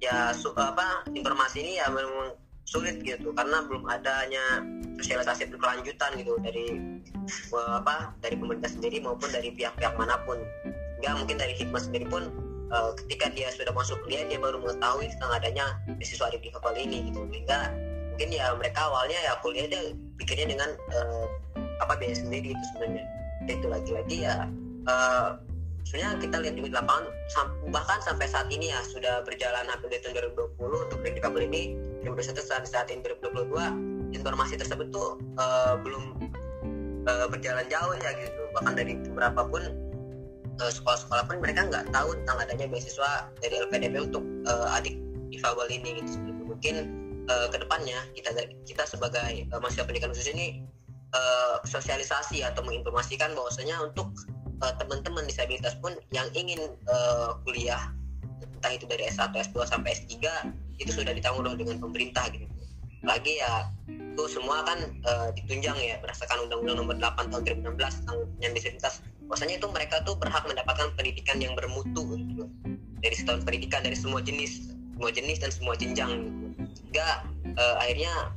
ya 0.00 0.32
su, 0.32 0.50
apa 0.56 1.04
informasi 1.12 1.60
ini 1.60 1.72
ya 1.78 1.86
memang 1.92 2.34
sulit 2.64 3.02
gitu 3.02 3.34
karena 3.34 3.66
belum 3.66 3.84
adanya 3.90 4.62
sosialisasi 4.98 5.50
berkelanjutan 5.50 6.14
gitu 6.22 6.38
dari 6.38 6.78
apa 7.66 8.14
dari 8.22 8.38
pemerintah 8.38 8.70
sendiri 8.70 9.02
maupun 9.02 9.26
dari 9.34 9.50
pihak-pihak 9.54 9.94
mana 9.98 10.18
pun 10.22 10.38
nggak 11.02 11.14
mungkin 11.18 11.36
dari 11.40 11.54
hikmah 11.58 11.82
sendiri 11.82 12.06
pun 12.06 12.30
uh, 12.70 12.90
ketika 13.04 13.30
dia 13.34 13.48
sudah 13.54 13.74
masuk 13.74 13.98
kuliah 14.06 14.26
dia 14.26 14.38
baru 14.38 14.58
mengetahui 14.62 15.10
tentang 15.18 15.30
adanya 15.36 15.66
beasiswa 15.98 16.30
di 16.32 16.50
kapal 16.50 16.74
ini 16.74 17.10
gitu. 17.10 17.26
Sehingga 17.30 17.70
mungkin 18.14 18.28
ya 18.34 18.46
mereka 18.56 18.80
awalnya 18.88 19.18
ya 19.20 19.32
kuliah 19.44 19.66
dia 19.68 19.82
pikirnya 20.18 20.46
dengan 20.56 20.70
uh, 20.96 21.26
apa 21.82 21.98
biaya 21.98 22.16
sendiri 22.16 22.54
itu 22.56 22.64
sebenarnya. 22.74 23.04
Itu 23.48 23.66
lagi-lagi 23.66 24.16
ya 24.24 24.46
uh, 24.86 25.40
sebenarnya 25.84 26.22
kita 26.22 26.36
lihat 26.44 26.54
di 26.54 26.62
lapangan 26.70 27.04
bahkan 27.74 27.98
sampai 28.04 28.26
saat 28.30 28.46
ini 28.52 28.70
ya 28.70 28.80
sudah 28.86 29.26
berjalan 29.26 29.66
hampir 29.66 29.90
di 29.90 29.98
tahun 30.04 30.30
2020 30.38 30.86
untuk 30.86 30.98
predikabel 31.02 31.42
ini 31.50 31.74
2021 32.06 32.38
saat 32.40 32.64
saat 32.68 32.88
ini 32.92 33.02
2022 33.02 34.14
informasi 34.14 34.54
tersebut 34.58 34.90
tuh 34.94 35.18
uh, 35.38 35.74
belum 35.82 36.30
uh, 37.06 37.26
berjalan 37.30 37.66
jauh 37.66 37.94
ya 37.98 38.10
gitu. 38.18 38.42
Bahkan 38.54 38.72
dari 38.78 38.92
beberapa 39.10 39.40
pun 39.46 39.62
sekolah-sekolah 40.68 41.24
pun 41.24 41.40
mereka 41.40 41.64
nggak 41.64 41.88
tahu 41.88 42.12
tentang 42.20 42.38
adanya 42.44 42.66
beasiswa 42.68 43.32
dari 43.40 43.54
LPDP 43.64 43.94
untuk 44.04 44.24
uh, 44.44 44.76
adik 44.76 45.00
difabel 45.32 45.70
ini 45.72 46.04
gitu 46.04 46.20
mungkin 46.44 46.74
uh, 47.32 47.48
ke 47.48 47.56
depannya 47.56 47.96
kita 48.12 48.34
kita 48.68 48.84
sebagai 48.84 49.48
uh, 49.54 49.58
mahasiswa 49.62 49.88
pendidikan 49.88 50.12
khusus 50.12 50.28
ini 50.28 50.60
uh, 51.16 51.62
sosialisasi 51.64 52.44
atau 52.44 52.60
menginformasikan 52.66 53.32
bahwasanya 53.32 53.80
untuk 53.80 54.12
uh, 54.60 54.74
teman-teman 54.76 55.24
disabilitas 55.24 55.78
pun 55.80 55.96
yang 56.12 56.28
ingin 56.36 56.76
uh, 56.90 57.38
kuliah 57.46 57.94
entah 58.60 58.76
itu 58.76 58.84
dari 58.84 59.08
S1, 59.08 59.32
S2 59.32 59.64
sampai 59.64 59.96
S3 59.96 60.20
itu 60.76 60.92
sudah 60.92 61.16
ditanggung 61.16 61.48
dengan 61.56 61.80
pemerintah 61.80 62.28
gitu. 62.28 62.44
Lagi 63.00 63.40
ya 63.40 63.72
itu 63.88 64.24
semua 64.28 64.60
kan 64.68 64.76
uh, 65.08 65.32
ditunjang 65.32 65.76
ya 65.80 65.96
berdasarkan 66.04 66.44
Undang-Undang 66.44 66.76
Nomor 66.84 66.96
8 67.00 67.32
Tahun 67.32 67.42
2016 67.64 68.04
tentang 68.04 68.16
penyandang 68.36 68.56
disabilitas. 68.60 68.94
Bahwasanya 69.30 69.62
itu 69.62 69.68
mereka 69.70 70.02
tuh 70.02 70.18
berhak 70.18 70.42
mendapatkan 70.42 70.90
pendidikan 70.98 71.38
yang 71.38 71.54
bermutu 71.54 72.18
gitu. 72.18 72.50
Dari 73.00 73.14
setahun 73.14 73.46
pendidikan 73.46 73.86
dari 73.86 73.94
semua 73.94 74.18
jenis, 74.20 74.74
semua 74.98 75.10
jenis 75.14 75.38
dan 75.38 75.50
semua 75.54 75.74
jenjang 75.78 76.10
gitu. 76.18 76.46
Uh, 77.54 77.76
akhirnya 77.78 78.34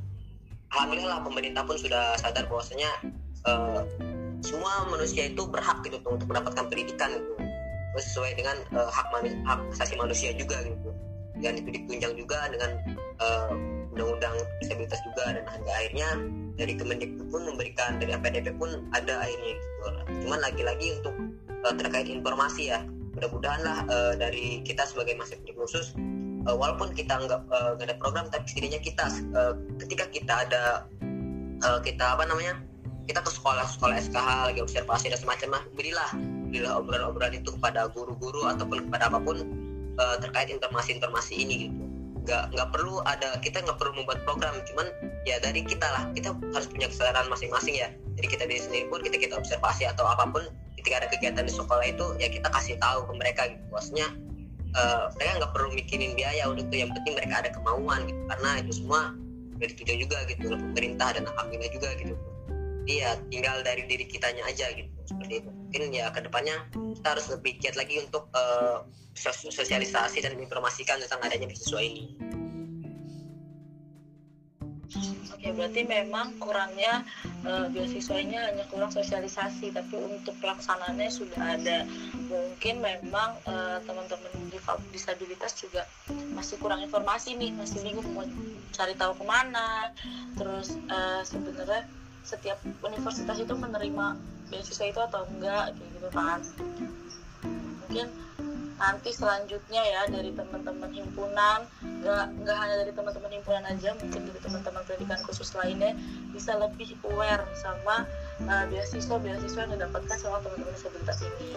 alhamdulillah 0.74 1.22
pemerintah 1.22 1.62
pun 1.66 1.78
sudah 1.78 2.18
sadar 2.18 2.46
bahwasanya 2.46 2.90
uh, 3.46 3.82
semua 4.44 4.84
manusia 4.90 5.30
itu 5.30 5.42
berhak 5.48 5.80
gitu 5.86 5.98
untuk 6.04 6.26
mendapatkan 6.28 6.66
pendidikan 6.68 7.14
gitu 7.14 7.34
sesuai 7.94 8.34
dengan 8.34 8.58
uh, 8.74 8.90
hak, 8.90 9.06
hak 9.46 9.60
asasi 9.78 9.94
manusia 9.94 10.34
juga 10.34 10.60
gitu 10.66 10.90
dan 11.42 11.58
itu 11.58 11.68
ditunjang 11.70 12.14
juga 12.18 12.50
dengan 12.50 12.70
uh, 13.22 13.52
undang-undang 13.94 14.34
disabilitas 14.58 14.98
juga 15.06 15.38
dan 15.38 15.46
hingga 15.46 15.72
akhirnya 15.72 16.08
dari 16.58 16.74
Kemendikbud 16.74 17.26
pun 17.30 17.42
memberikan 17.46 17.98
dari 18.02 18.10
APDP 18.14 18.58
pun 18.58 18.82
ada 18.94 19.22
akhirnya 19.22 19.54
gitu. 19.54 19.88
Cuman 20.26 20.38
lagi-lagi 20.42 20.86
untuk 20.98 21.14
uh, 21.64 21.74
terkait 21.74 22.10
informasi 22.10 22.74
ya 22.74 22.82
mudah-mudahan 23.14 23.62
lah 23.62 23.78
uh, 23.86 24.12
dari 24.18 24.60
kita 24.66 24.82
sebagai 24.84 25.14
masih 25.14 25.38
khusus 25.54 25.94
uh, 26.50 26.54
walaupun 26.54 26.90
kita 26.92 27.14
nggak 27.14 27.40
uh, 27.48 27.78
ada 27.78 27.94
program 27.96 28.26
tapi 28.28 28.44
setidaknya 28.50 28.80
kita 28.82 29.06
uh, 29.38 29.54
ketika 29.86 30.04
kita 30.10 30.34
ada 30.46 30.62
uh, 31.62 31.78
kita 31.80 32.18
apa 32.18 32.26
namanya 32.26 32.60
kita 33.06 33.20
ke 33.20 33.30
sekolah-sekolah 33.30 33.96
SKH 34.00 34.28
lagi 34.50 34.60
observasi 34.64 35.12
dan 35.12 35.18
semacam 35.20 35.62
berilah 35.78 36.10
berilah 36.50 36.80
obrolan-obrolan 36.80 37.38
itu 37.38 37.54
kepada 37.54 37.86
guru-guru 37.92 38.50
ataupun 38.50 38.90
kepada 38.90 39.12
apa 39.12 39.18
pun 39.22 39.36
uh, 40.00 40.16
terkait 40.18 40.50
informasi-informasi 40.50 41.34
ini 41.38 41.54
gitu 41.70 41.93
nggak 42.24 42.56
nggak 42.56 42.68
perlu 42.72 43.04
ada 43.04 43.36
kita 43.44 43.60
nggak 43.60 43.76
perlu 43.76 43.92
membuat 44.00 44.24
program. 44.24 44.56
Cuman 44.68 44.88
ya 45.28 45.36
dari 45.40 45.60
kita 45.64 45.84
lah. 45.84 46.04
Kita 46.16 46.32
harus 46.32 46.68
punya 46.68 46.88
kesadaran 46.88 47.28
masing-masing 47.28 47.76
ya. 47.76 47.88
Jadi 48.20 48.26
kita 48.26 48.44
diri 48.48 48.60
sendiri 48.60 48.84
pun 48.88 49.00
kita 49.04 49.16
kita 49.20 49.34
observasi 49.36 49.84
atau 49.88 50.04
apa 50.08 50.28
pun 50.28 50.44
ketika 50.80 51.04
ada 51.04 51.08
kegiatan 51.12 51.44
di 51.44 51.52
sekolah 51.52 51.86
itu 51.86 52.06
ya 52.20 52.28
kita 52.28 52.48
kasih 52.50 52.76
tahu 52.80 53.06
ke 53.08 53.12
mereka 53.16 53.42
gitu. 53.52 53.64
Maksudnya 53.72 54.08
uh, 54.74 55.12
mereka 55.16 55.32
nggak 55.44 55.52
perlu 55.52 55.68
mikirin 55.76 56.12
biaya 56.16 56.48
udah 56.50 56.64
tuh 56.68 56.78
yang 56.80 56.90
penting 56.96 57.14
mereka 57.16 57.34
ada 57.46 57.50
kemauan 57.52 58.00
gitu. 58.08 58.20
Karena 58.32 58.50
itu 58.60 58.72
semua 58.72 59.00
udah 59.60 59.66
ditujuan 59.70 59.98
juga 60.02 60.18
gitu. 60.26 60.46
Pemerintah 60.50 61.08
dan 61.14 61.22
alhamdulillah 61.28 61.72
juga 61.72 61.88
gitu 62.00 62.16
iya 62.84 63.16
tinggal 63.32 63.60
dari 63.64 63.84
diri 63.88 64.04
kitanya 64.08 64.44
aja 64.48 64.68
gitu 64.72 64.90
seperti 65.04 65.44
itu 65.44 65.50
mungkin 65.50 65.82
ya 65.92 66.08
ke 66.12 66.20
depannya 66.24 66.56
kita 66.72 67.08
harus 67.16 67.26
lebih 67.32 67.60
giat 67.60 67.76
lagi 67.76 68.00
untuk 68.00 68.28
uh, 68.36 68.84
sosialisasi 69.50 70.24
dan 70.24 70.36
informasikan 70.40 71.00
tentang 71.00 71.20
adanya 71.22 71.46
beasiswa 71.48 71.80
ini 71.80 72.14
Oke, 75.44 75.50
berarti 75.60 75.84
memang 75.84 76.40
kurangnya 76.40 77.04
uh, 77.44 77.68
beasiswanya 77.68 78.48
hanya 78.48 78.64
kurang 78.72 78.88
sosialisasi, 78.88 79.76
tapi 79.76 79.92
untuk 79.92 80.32
pelaksanaannya 80.40 81.10
sudah 81.12 81.60
ada. 81.60 81.84
Mungkin 82.32 82.80
memang 82.80 83.36
uh, 83.44 83.76
teman-teman 83.84 84.32
disabilitas 84.88 85.52
juga 85.60 85.84
masih 86.32 86.56
kurang 86.62 86.80
informasi 86.80 87.36
nih, 87.36 87.52
masih 87.60 87.84
bingung 87.84 88.08
mau 88.16 88.24
cari 88.72 88.96
tahu 88.96 89.12
ke 89.20 89.24
mana. 89.28 89.92
Terus 90.38 90.80
uh, 90.88 91.20
sebenarnya 91.26 91.84
setiap 92.24 92.58
universitas 92.80 93.36
itu 93.36 93.54
menerima 93.54 94.16
beasiswa 94.48 94.84
itu 94.88 95.00
atau 95.00 95.28
enggak, 95.28 95.76
kayak 95.76 95.90
gitu 95.92 96.08
kan. 96.10 96.40
Mungkin 97.84 98.06
nanti 98.74 99.14
selanjutnya 99.14 99.82
ya 99.86 100.02
dari 100.10 100.34
teman-teman 100.34 100.90
himpunan 100.90 101.62
nggak 102.02 102.26
nggak 102.42 102.56
hanya 102.58 102.74
dari 102.82 102.92
teman-teman 102.92 103.30
himpunan 103.30 103.64
aja 103.70 103.94
mungkin 103.94 104.20
dari 104.26 104.40
teman-teman 104.42 104.82
pendidikan 104.82 105.20
khusus 105.22 105.54
lainnya 105.54 105.94
bisa 106.34 106.58
lebih 106.58 106.98
aware 107.06 107.46
sama 107.54 108.02
uh, 108.50 108.64
beasiswa 108.66 109.16
beasiswa 109.22 109.60
yang 109.62 109.72
didapatkan 109.78 110.16
sama 110.18 110.42
teman-teman 110.42 110.74
disabilitas 110.74 111.18
ini. 111.22 111.48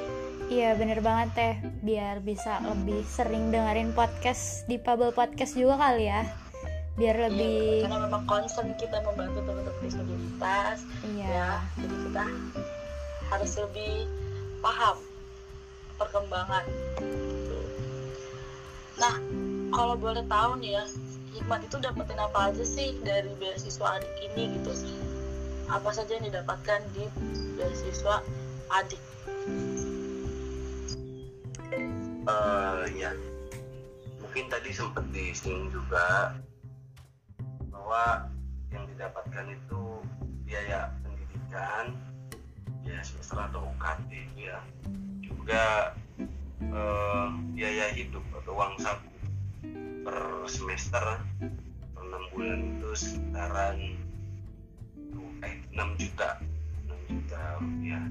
Iya 0.48 0.80
bener 0.80 1.00
banget 1.04 1.30
teh. 1.36 1.56
Biar 1.84 2.24
bisa 2.24 2.62
lebih 2.64 3.04
sering 3.04 3.50
dengerin 3.52 3.92
podcast 3.92 4.64
di 4.70 4.78
Pabel 4.80 5.12
Podcast 5.12 5.58
juga 5.58 5.76
kali 5.82 6.08
ya 6.08 6.47
biar 6.98 7.14
iya, 7.14 7.24
lebih 7.30 7.54
iya, 7.62 7.82
karena 7.86 7.98
memang 8.10 8.24
concern 8.26 8.74
kita 8.74 8.98
membantu 9.06 9.46
teman-teman 9.46 9.82
disabilitas 9.86 10.82
iya. 11.14 11.30
ya, 11.30 11.52
jadi 11.78 11.96
kita 12.10 12.26
harus 13.30 13.52
lebih 13.54 13.94
paham 14.66 14.98
perkembangan. 16.02 16.66
Nah 18.98 19.16
kalau 19.70 19.94
boleh 19.94 20.26
tahu 20.26 20.58
nih 20.58 20.82
ya 20.82 20.84
hikmat 21.38 21.70
itu 21.70 21.78
dapetin 21.78 22.18
apa 22.18 22.50
aja 22.50 22.66
sih 22.66 22.98
dari 23.06 23.30
beasiswa 23.38 24.02
adik 24.02 24.14
ini 24.34 24.58
gitu? 24.58 24.74
Apa 25.70 25.94
saja 25.94 26.18
yang 26.18 26.26
didapatkan 26.34 26.82
di 26.98 27.06
beasiswa 27.62 28.26
adik? 28.74 29.02
Uh, 32.26 32.90
ya. 32.98 33.14
Mungkin 34.18 34.50
tadi 34.50 34.74
sempat 34.74 35.06
disinggung 35.14 35.70
juga 35.70 36.34
bahwa 37.88 38.28
yang 38.76 38.84
didapatkan 38.92 39.48
itu 39.48 40.04
biaya 40.44 40.92
pendidikan 41.08 41.96
ya 42.84 43.00
semester 43.00 43.40
atau 43.48 43.64
UKT 43.64 44.12
ya. 44.36 44.60
Juga 45.24 45.96
uh, 46.68 47.32
biaya 47.56 47.88
hidup 47.96 48.28
atau 48.44 48.60
uang 48.60 48.76
saku 48.84 49.08
per 50.04 50.20
semester 50.52 51.24
per 51.96 52.02
enam 52.04 52.28
bulan 52.36 52.60
itu 52.76 52.92
sekitaran 52.92 53.80
eh 55.48 55.56
6 55.72 55.80
juta. 56.04 56.44
6 56.92 56.92
juta 57.08 57.40
rupiah 57.64 58.04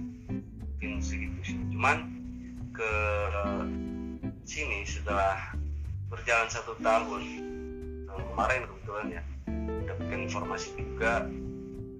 mungkin 0.56 1.04
segitu 1.04 1.52
sih. 1.52 1.56
Cuman 1.76 2.16
ke 2.72 2.92
sini 4.48 4.88
setelah 4.88 5.52
berjalan 6.08 6.48
satu 6.48 6.80
tahun 6.80 7.44
kemarin 8.08 8.64
juga 10.96 11.28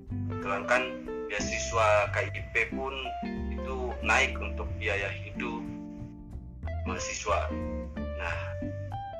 kebetulan 0.09 0.65
kan 0.65 0.83
beasiswa 1.29 2.09
KIP 2.17 2.73
pun 2.73 2.97
itu 3.53 3.93
naik 4.01 4.33
untuk 4.41 4.65
biaya 4.81 5.13
hidup 5.13 5.61
mahasiswa. 6.89 7.53
Nah, 8.01 8.37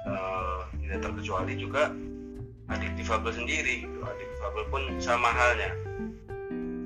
uh, 0.09 0.65
tidak 0.81 1.05
terkecuali 1.05 1.61
juga 1.61 1.93
adik 2.73 2.89
difabel 2.97 3.37
sendiri, 3.37 3.85
gitu. 3.85 4.01
adik 4.01 4.25
difabel 4.41 4.65
pun 4.73 4.83
sama 4.97 5.29
halnya. 5.29 5.69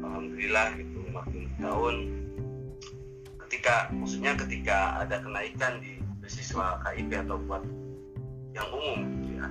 Alhamdulillah 0.03 0.75
gitu 0.75 0.99
makin 1.15 1.47
tahun 1.63 1.95
ketika 3.47 3.87
maksudnya 3.95 4.35
ketika 4.35 4.99
ada 4.99 5.23
kenaikan 5.23 5.79
di 5.79 6.03
beasiswa 6.19 6.83
KIP 6.83 7.23
atau 7.23 7.39
buat 7.47 7.63
yang 8.51 8.67
umum 8.75 8.99
gitu 9.23 9.39
ya 9.39 9.47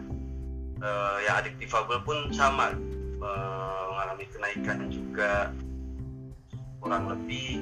uh, 0.84 1.18
yang 1.24 1.40
adik 1.40 1.56
difabel 1.56 2.04
pun 2.04 2.36
sama 2.36 2.76
mengalami 3.20 4.26
kenaikan 4.32 4.88
juga 4.88 5.52
kurang 6.80 7.12
lebih 7.12 7.60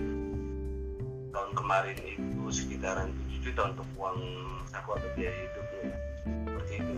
tahun 1.34 1.52
kemarin 1.58 1.98
itu 2.06 2.42
sekitaran 2.54 3.10
7 3.30 3.46
juta 3.46 3.62
untuk 3.74 3.88
uang 3.98 4.18
saku 4.70 4.90
atau 4.94 5.10
biaya 5.18 5.34
hidupnya. 5.34 5.94
Seperti 6.46 6.74
itu. 6.78 6.94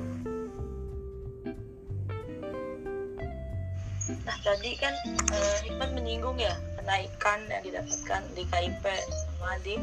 Nah 4.26 4.38
tadi 4.42 4.72
kan 4.76 4.94
eh, 5.08 5.58
Hikmat 5.64 5.90
menyinggung 5.96 6.38
ya 6.42 6.56
kenaikan 6.76 7.40
yang 7.48 7.64
didapatkan 7.64 8.22
di 8.36 8.44
KIP 8.44 8.84
sama 9.08 9.52
di 9.64 9.76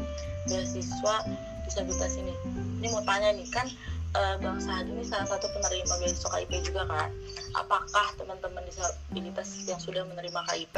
beasiswa 0.45 1.15
disabilitas 1.65 2.13
ini. 2.19 2.33
Ini 2.81 2.87
mau 2.93 3.03
tanya 3.03 3.33
nih 3.33 3.47
kan 3.49 3.67
uh, 4.15 4.35
Bang 4.39 4.59
Sahadi 4.61 4.93
ini 4.93 5.03
salah 5.03 5.27
satu 5.27 5.49
penerima 5.51 5.93
beasiswa 5.99 6.29
KIP 6.31 6.71
juga 6.71 6.87
kan 6.87 7.09
apakah 7.57 8.07
teman-teman 8.15 8.63
disabilitas 8.69 9.67
yang 9.67 9.81
sudah 9.81 10.05
menerima 10.07 10.39
KIP 10.53 10.75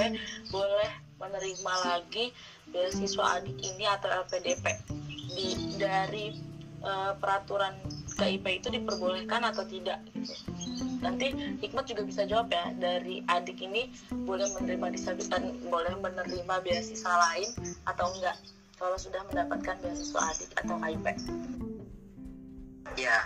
boleh 0.49 0.91
menerima 1.19 1.73
lagi 1.85 2.31
beasiswa 2.71 3.41
adik 3.41 3.57
ini 3.59 3.85
atau 3.85 4.09
LPDP 4.25 4.65
di 5.35 5.47
dari 5.77 6.33
uh, 6.81 7.13
peraturan 7.19 7.75
KIP 8.19 8.45
itu 8.63 8.67
diperbolehkan 8.73 9.45
atau 9.47 9.63
tidak 9.63 10.03
gitu. 10.11 10.33
Nanti 10.99 11.31
Hikmat 11.63 11.87
juga 11.87 12.03
bisa 12.03 12.27
jawab 12.27 12.51
ya 12.51 12.75
dari 12.75 13.23
adik 13.31 13.63
ini 13.63 13.91
boleh 14.27 14.47
menerima 14.59 14.91
disabilitas 14.91 15.39
boleh 15.67 15.95
menerima 15.99 16.55
beasiswa 16.63 17.13
lain 17.29 17.49
atau 17.87 18.11
enggak 18.19 18.35
kalau 18.79 18.95
sudah 18.95 19.23
mendapatkan 19.27 19.75
beasiswa 19.83 20.19
adik 20.35 20.49
atau 20.59 20.75
KIP. 20.79 21.07
Ya, 22.97 23.21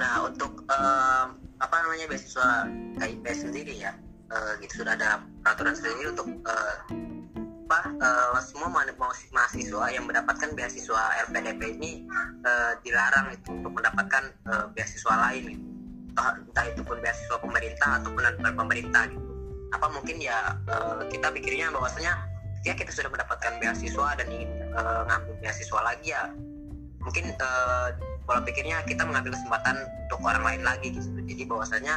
nah 0.00 0.24
untuk 0.24 0.64
um, 0.66 1.26
apa 1.60 1.74
namanya 1.84 2.08
beasiswa 2.10 2.66
KIP 2.98 3.24
sendiri 3.34 3.74
ya, 3.76 3.92
uh, 4.32 4.56
gitu 4.58 4.82
sudah 4.82 4.96
ada 4.96 5.22
peraturan 5.44 5.76
sendiri 5.76 6.10
untuk 6.10 6.28
uh, 6.48 6.76
apa 7.72 7.88
uh, 8.04 8.36
semua 8.44 8.68
mahasiswa 9.32 9.84
yang 9.88 10.04
mendapatkan 10.04 10.52
beasiswa 10.52 11.24
LPDP 11.28 11.80
ini 11.80 12.04
uh, 12.44 12.76
dilarang 12.84 13.32
itu 13.32 13.48
untuk 13.48 13.72
mendapatkan 13.72 14.28
uh, 14.44 14.68
beasiswa 14.76 15.12
lain 15.28 15.56
gitu. 15.56 15.64
entah, 16.12 16.36
entah 16.36 16.64
itu 16.68 16.80
pun 16.84 17.00
beasiswa 17.00 17.36
pemerintah 17.40 17.90
ataupun 18.04 18.22
non 18.44 18.52
pemerintah 18.52 19.08
gitu. 19.08 19.32
Apa 19.72 19.88
mungkin 19.88 20.20
ya 20.20 20.52
uh, 20.68 21.00
kita 21.08 21.32
pikirnya 21.32 21.72
bahwasanya 21.72 22.12
ya 22.68 22.76
kita 22.76 22.92
sudah 22.92 23.08
mendapatkan 23.08 23.56
beasiswa 23.56 24.20
dan 24.20 24.26
ingin 24.28 24.50
uh, 24.76 25.08
ngambil 25.08 25.34
beasiswa 25.40 25.80
lagi 25.80 26.12
ya 26.12 26.28
mungkin 27.02 27.32
uh, 27.40 27.88
pola 28.24 28.40
pikirnya 28.42 28.82
kita 28.86 29.02
mengambil 29.06 29.34
kesempatan 29.34 29.76
untuk 30.08 30.20
orang 30.22 30.42
lain 30.44 30.62
lagi 30.62 30.94
gitu. 30.94 31.08
Jadi 31.26 31.42
bahwasanya 31.46 31.94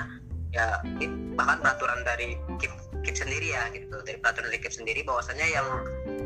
ya 0.55 0.79
bahkan 1.35 1.59
peraturan 1.59 1.99
dari 2.07 2.39
KIP, 2.57 2.71
KIP 3.03 3.15
sendiri 3.15 3.47
ya 3.53 3.63
gitu. 3.75 3.95
Dari 4.03 4.17
peraturan 4.19 4.49
dari 4.49 4.61
KIP 4.61 4.73
sendiri 4.73 5.01
bahwasanya 5.03 5.45
yang 5.47 5.67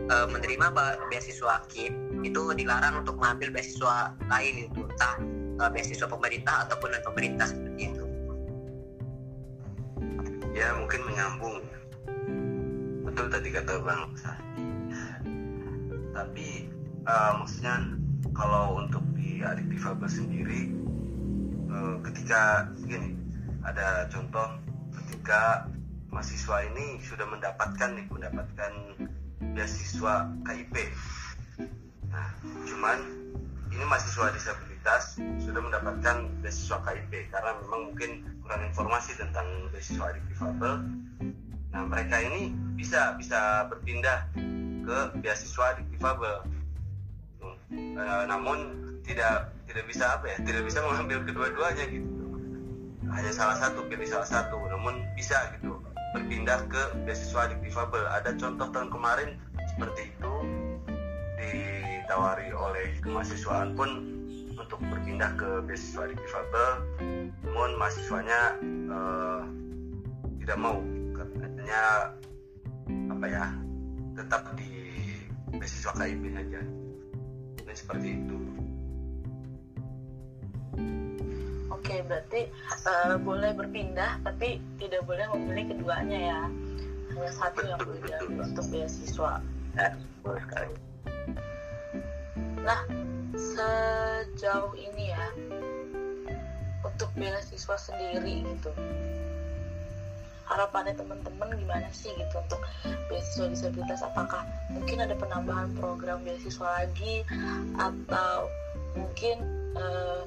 e, 0.07 0.15
menerima 0.29 0.65
beasiswa 1.09 1.65
KIP 1.71 1.93
itu 2.23 2.41
dilarang 2.55 3.01
untuk 3.03 3.17
mengambil 3.17 3.59
beasiswa 3.59 4.13
lain 4.29 4.69
itu 4.69 4.81
entah 4.85 5.15
e, 5.59 5.63
beasiswa 5.73 6.07
pemerintah 6.07 6.69
ataupun 6.69 6.93
non 6.93 7.03
pemerintah 7.03 7.47
seperti 7.49 7.81
itu. 7.91 8.05
Ya 10.53 10.75
mungkin 10.77 11.01
menyambung. 11.05 11.63
Betul 13.07 13.31
tadi 13.33 13.49
kata 13.49 13.81
bang 13.81 14.13
tapi 16.19 16.67
uh, 17.07 17.31
maksudnya 17.39 17.95
kalau 18.35 18.81
untuk 18.81 19.03
di 19.15 19.39
adik 19.43 19.67
difabel 19.71 20.09
sendiri 20.09 20.71
uh, 21.71 21.97
ketika 22.03 22.71
gini 22.83 23.15
ada 23.63 24.07
contoh 24.11 24.59
ketika 24.95 25.67
mahasiswa 26.09 26.65
ini 26.73 26.99
sudah 27.03 27.27
mendapatkan 27.29 27.89
nih 27.95 28.05
mendapatkan 28.09 28.71
beasiswa 29.55 30.27
KIP 30.47 30.75
nah 32.09 32.27
cuman 32.65 33.19
ini 33.69 33.83
mahasiswa 33.85 34.33
disabilitas 34.33 35.21
sudah 35.39 35.61
mendapatkan 35.61 36.25
beasiswa 36.41 36.81
KIP 36.81 37.29
karena 37.29 37.51
memang 37.63 37.93
mungkin 37.93 38.25
kurang 38.41 38.65
informasi 38.65 39.13
tentang 39.13 39.45
beasiswa 39.69 40.09
adik 40.09 40.25
difabel. 40.33 40.73
Nah 41.69 41.81
mereka 41.85 42.17
ini 42.17 42.49
bisa 42.73 43.13
bisa 43.13 43.69
berpindah 43.69 44.25
ke 44.83 44.97
beasiswa 45.21 45.77
difabel 45.93 46.41
uh, 47.73 48.23
namun 48.25 48.57
tidak 49.05 49.53
tidak 49.69 49.85
bisa 49.89 50.17
apa 50.17 50.25
ya 50.33 50.37
tidak 50.41 50.63
bisa 50.65 50.79
mengambil 50.81 51.21
kedua-duanya 51.25 51.85
gitu. 51.89 52.25
Hanya 53.09 53.31
salah 53.33 53.57
satu 53.57 53.85
pilih 53.89 54.05
salah 54.05 54.29
satu. 54.29 54.57
Namun 54.57 55.01
bisa 55.17 55.53
gitu 55.57 55.81
berpindah 56.13 56.65
ke 56.69 56.81
beasiswa 57.05 57.53
difabel. 57.61 58.05
Ada 58.09 58.37
contoh 58.37 58.69
tahun 58.69 58.89
kemarin 58.93 59.29
seperti 59.73 60.13
itu 60.13 60.33
ditawari 61.39 62.49
oleh 62.53 62.97
kemahasiswaan 63.01 63.73
pun 63.73 63.89
untuk 64.57 64.81
berpindah 64.89 65.33
ke 65.37 65.49
beasiswa 65.65 66.09
difabel. 66.09 66.69
Namun 67.45 67.69
mahasiswanya 67.77 68.41
uh, 68.93 69.41
tidak 70.45 70.57
mau 70.57 70.77
katanya 71.13 72.13
apa 72.89 73.25
ya 73.29 73.45
tetap 74.17 74.41
di 74.57 74.69
beasiswa 75.53 75.93
KIP 75.97 76.23
aja 76.33 76.61
seperti 77.75 78.21
itu. 78.21 78.37
Oke 81.73 82.05
berarti 82.05 82.49
uh, 82.85 83.17
boleh 83.17 83.55
berpindah 83.55 84.21
tapi 84.21 84.61
tidak 84.77 85.03
boleh 85.09 85.25
memilih 85.33 85.75
keduanya 85.75 86.19
ya. 86.19 86.41
Hanya 87.15 87.31
satu 87.33 87.65
yang 87.65 87.81
boleh 87.81 88.01
diambil 88.05 88.45
untuk 88.45 88.65
beasiswa. 88.69 89.41
Ya, 89.73 89.89
boleh 90.21 90.41
sekali. 90.45 90.73
Nah 92.61 92.81
sejauh 93.39 94.75
ini 94.75 95.15
ya 95.15 95.25
untuk 96.83 97.09
beasiswa 97.15 97.75
sendiri 97.79 98.43
gitu 98.43 98.71
harapannya 100.49 100.97
teman-teman 100.97 101.53
gimana 101.53 101.87
sih 101.93 102.09
gitu 102.17 102.35
untuk 102.41 102.59
beasiswa 103.07 103.45
disabilitas? 103.47 104.01
Apakah 104.01 104.41
mungkin 104.73 105.05
ada 105.05 105.13
penambahan 105.13 105.69
program 105.77 106.25
beasiswa 106.25 106.83
lagi? 106.83 107.21
Atau 107.77 108.49
mungkin 108.97 109.37
uh, 109.77 110.25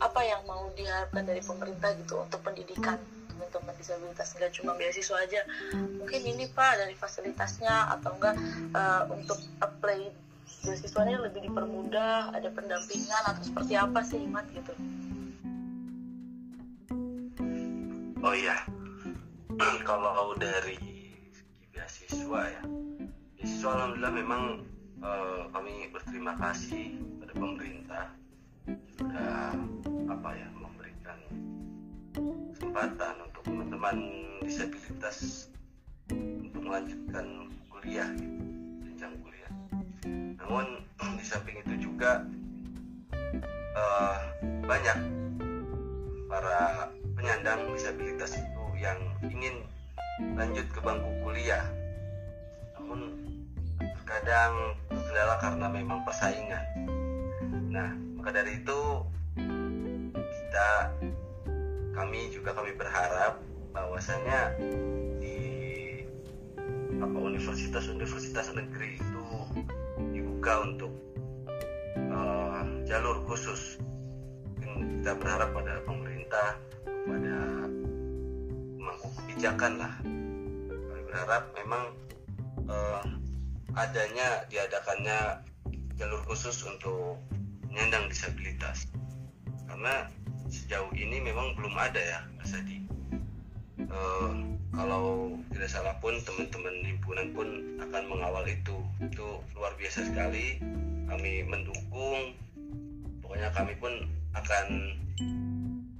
apa 0.00 0.20
yang 0.24 0.40
mau 0.48 0.72
diharapkan 0.72 1.28
dari 1.28 1.44
pemerintah 1.44 1.92
gitu 2.00 2.24
untuk 2.24 2.40
pendidikan 2.40 2.96
teman-teman 3.28 3.76
disabilitas? 3.76 4.32
Nggak 4.32 4.56
cuma 4.56 4.72
beasiswa 4.80 5.16
aja. 5.20 5.40
Mungkin 5.76 6.20
ini 6.24 6.48
pak 6.48 6.80
dari 6.80 6.96
fasilitasnya 6.96 8.00
atau 8.00 8.16
enggak 8.16 8.34
uh, 8.72 9.04
untuk 9.12 9.36
apply 9.60 10.08
beasiswanya 10.64 11.20
lebih 11.24 11.48
dipermudah 11.48 12.36
ada 12.36 12.48
pendampingan 12.52 13.22
atau 13.28 13.42
seperti 13.44 13.76
apa 13.76 14.00
sih 14.04 14.24
Imat 14.24 14.48
gitu? 14.56 14.72
Oh 18.20 18.36
iya 18.36 18.60
kalau 19.84 20.32
dari 20.40 20.80
beasiswa 21.72 22.40
ya. 22.48 22.62
Beasiswa 23.36 23.68
alhamdulillah 23.68 24.14
memang 24.16 24.42
uh, 25.04 25.52
kami 25.52 25.92
berterima 25.92 26.32
kasih 26.40 26.96
pada 27.20 27.32
pemerintah. 27.36 28.04
Sudah 28.96 29.52
apa 30.08 30.30
ya 30.32 30.48
memberikan 30.56 31.18
kesempatan 32.56 33.14
untuk 33.28 33.42
teman-teman 33.44 33.96
disabilitas 34.40 35.48
untuk 36.12 36.64
melanjutkan 36.64 37.52
kuliah 37.68 38.08
gitu, 38.16 39.06
kuliah. 39.24 39.52
Namun 40.40 40.84
di 41.20 41.24
samping 41.24 41.60
itu 41.60 41.90
juga 41.92 42.24
uh, 43.76 44.18
banyak 44.64 44.98
para 46.30 46.88
penyandang 47.12 47.68
disabilitas 47.74 48.40
itu 48.40 48.59
yang 48.80 48.98
ingin 49.28 49.62
lanjut 50.34 50.66
ke 50.72 50.80
bangku 50.80 51.10
kuliah. 51.22 51.64
Namun 52.80 53.00
terkadang 53.78 54.74
terkendala 54.88 55.34
karena 55.38 55.66
memang 55.68 56.00
persaingan. 56.08 56.64
Nah 57.68 57.92
maka 58.16 58.40
dari 58.40 58.60
itu 58.60 58.80
kita 60.16 60.68
kami 61.92 62.32
juga 62.32 62.56
kami 62.56 62.72
berharap 62.74 63.36
bahwasanya 63.70 64.56
di 65.20 65.50
universitas-universitas 67.40 68.52
negeri 68.52 69.00
itu 69.00 69.26
dibuka 70.12 70.60
untuk 70.60 70.92
uh, 72.12 72.62
jalur 72.84 73.24
khusus 73.24 73.80
kita 75.00 75.16
berharap 75.16 75.56
pada 75.56 75.80
pemerintah 75.88 76.60
kebijakan 79.40 79.80
lah. 79.80 79.92
Kami 80.68 81.00
berharap 81.08 81.48
memang 81.56 81.96
uh, 82.68 83.00
adanya 83.72 84.44
diadakannya 84.52 85.40
jalur 85.96 86.20
khusus 86.28 86.60
untuk 86.68 87.16
penyandang 87.64 88.04
disabilitas. 88.12 88.84
Karena 89.64 90.12
sejauh 90.52 90.92
ini 90.92 91.24
memang 91.24 91.56
belum 91.56 91.72
ada 91.72 91.96
ya 91.96 92.20
Mas 92.36 92.52
Adi 92.52 92.84
uh, 93.88 94.44
kalau 94.76 95.32
tidak 95.56 95.72
salah 95.72 95.96
pun 96.04 96.20
teman-teman 96.20 96.76
himpunan 96.84 97.32
pun 97.32 97.48
akan 97.80 98.02
mengawal 98.12 98.44
itu. 98.44 98.76
Itu 99.00 99.40
luar 99.56 99.72
biasa 99.80 100.04
sekali. 100.04 100.60
Kami 101.08 101.48
mendukung. 101.48 102.36
Pokoknya 103.24 103.48
kami 103.56 103.72
pun 103.80 104.04
akan 104.36 104.66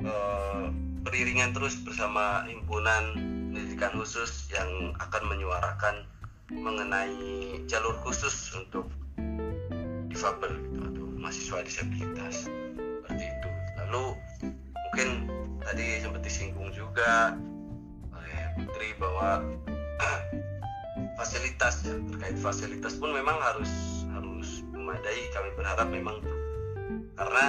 uh, 0.05 0.69
beriringan 1.01 1.57
terus 1.57 1.81
bersama 1.81 2.45
himpunan 2.45 3.17
pendidikan 3.51 3.93
khusus 3.97 4.53
yang 4.53 4.93
akan 5.01 5.23
menyuarakan 5.33 6.05
mengenai 6.53 7.57
jalur 7.71 7.95
khusus 8.03 8.53
untuk 8.59 8.91
difabel 10.11 10.51
gitu, 10.67 10.81
atau 10.85 11.07
mahasiswa 11.17 11.59
disabilitas. 11.63 12.51
Seperti 12.77 13.25
itu. 13.25 13.49
Lalu 13.81 14.05
mungkin 14.75 15.09
tadi 15.63 15.87
sempat 16.03 16.23
disinggung 16.27 16.71
juga 16.75 17.39
oleh 18.13 18.39
Putri 18.59 18.93
bahwa 18.99 19.41
fasilitas 21.19 21.87
ya 21.87 21.95
terkait 22.11 22.37
fasilitas 22.43 22.99
pun 22.99 23.15
memang 23.15 23.39
harus 23.39 23.71
harus 24.13 24.67
memadai. 24.75 25.31
Kami 25.33 25.49
berharap 25.55 25.89
memang 25.89 26.19
karena 27.15 27.47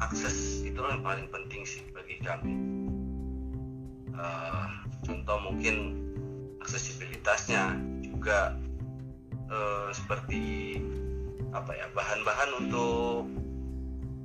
akses 0.00 0.65
itu 0.76 0.84
yang 0.84 1.00
paling 1.00 1.24
penting 1.32 1.64
sih 1.64 1.80
bagi 1.96 2.20
kami. 2.20 2.52
Uh, 4.12 4.68
contoh 5.08 5.40
mungkin 5.48 5.96
aksesibilitasnya 6.60 7.80
juga 8.04 8.60
uh, 9.48 9.88
seperti 9.96 10.76
apa 11.56 11.72
ya 11.72 11.88
bahan-bahan 11.96 12.50
untuk 12.60 13.24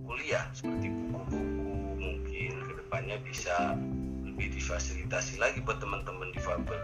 kuliah 0.04 0.44
seperti 0.52 0.92
buku-buku 0.92 1.72
mungkin 1.96 2.52
ke 2.68 2.74
depannya 2.84 3.16
bisa 3.24 3.80
lebih 4.28 4.52
difasilitasi 4.52 5.40
lagi 5.40 5.64
buat 5.64 5.80
teman-teman 5.80 6.36
difabel 6.36 6.84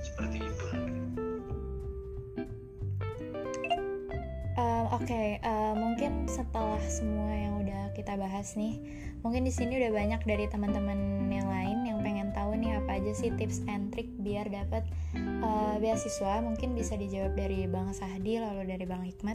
seperti 0.00 0.40
itu 0.40 0.68
Oke, 4.94 5.10
okay, 5.10 5.28
uh, 5.42 5.74
mungkin 5.74 6.30
setelah 6.30 6.78
semua 6.86 7.34
yang 7.34 7.58
udah 7.58 7.90
kita 7.98 8.14
bahas 8.14 8.54
nih, 8.54 8.78
mungkin 9.26 9.42
di 9.42 9.50
sini 9.50 9.82
udah 9.82 9.90
banyak 9.90 10.22
dari 10.22 10.46
teman-teman 10.46 11.26
yang 11.26 11.50
lain 11.50 11.82
yang 11.82 11.98
pengen 11.98 12.30
tahu 12.30 12.54
nih 12.54 12.78
apa 12.78 13.02
aja 13.02 13.10
sih 13.10 13.34
tips 13.34 13.66
and 13.66 13.90
trick 13.90 14.06
biar 14.22 14.46
dapat 14.46 14.86
uh, 15.42 15.74
beasiswa. 15.82 16.38
Mungkin 16.46 16.78
bisa 16.78 16.94
dijawab 16.94 17.34
dari 17.34 17.66
Bang 17.66 17.90
Sahdi 17.90 18.38
lalu 18.38 18.70
dari 18.70 18.86
Bang 18.86 19.02
Hikmat. 19.02 19.34